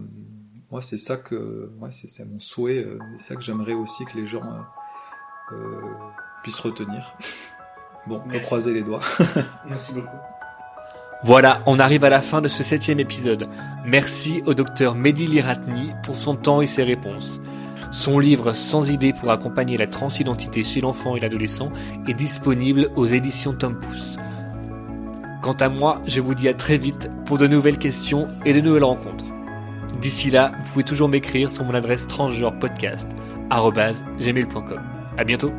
moi 0.71 0.82
c'est 0.82 0.97
ça 0.97 1.15
que, 1.15 1.69
ouais, 1.80 1.91
c'est 1.91 2.26
mon 2.26 2.39
souhait, 2.39 2.84
euh, 2.84 2.97
c'est 3.19 3.34
ça 3.34 3.36
que 3.36 3.43
j'aimerais 3.43 3.73
aussi 3.73 4.04
que 4.06 4.17
les 4.17 4.26
gens 4.26 4.41
puissent 6.47 6.62
retenir. 6.62 7.13
Bon, 8.07 8.21
on 8.25 8.29
peut 8.29 8.39
croiser 8.39 8.73
les 8.73 8.83
doigts. 8.83 9.01
Merci 9.67 9.91
beaucoup. 9.91 10.15
Voilà, 11.25 11.62
on 11.65 11.77
arrive 11.77 12.05
à 12.05 12.10
la 12.10 12.21
fin 12.21 12.39
de 12.39 12.47
ce 12.47 12.63
septième 12.63 13.01
épisode. 13.01 13.49
Merci 13.86 14.41
au 14.45 14.53
docteur 14.53 14.95
Mehdi 14.95 15.27
Liratni 15.27 15.91
pour 16.05 16.17
son 16.17 16.38
temps 16.38 16.62
et 16.62 16.67
ses 16.67 16.83
réponses. 16.83 17.41
Son 17.91 18.19
livre 18.19 18.53
Sans 18.53 18.89
idées 18.89 19.12
pour 19.12 19.29
accompagner 19.29 19.75
la 19.75 19.88
transidentité 19.88 20.63
chez 20.63 20.79
l'enfant 20.79 21.17
et 21.17 21.19
l'adolescent 21.19 21.69
est 22.07 22.13
disponible 22.13 22.91
aux 22.95 23.07
éditions 23.07 23.51
Tom 23.51 23.77
Pouce. 23.77 24.15
Quant 25.41 25.57
à 25.60 25.67
moi, 25.67 26.01
je 26.07 26.21
vous 26.21 26.33
dis 26.33 26.47
à 26.47 26.53
très 26.53 26.77
vite 26.77 27.12
pour 27.25 27.38
de 27.38 27.47
nouvelles 27.47 27.77
questions 27.77 28.29
et 28.45 28.53
de 28.53 28.62
nouvelles 28.62 28.86
rencontres. 28.86 29.25
D'ici 29.99 30.29
là, 30.29 30.53
vous 30.57 30.63
pouvez 30.71 30.86
toujours 30.86 31.10
m'écrire 31.10 31.51
sur 31.51 31.65
mon 31.65 31.73
adresse 31.73 32.07
transgenrepodcast.gmail.com. 32.07 34.81
À 35.17 35.25
bientôt! 35.25 35.51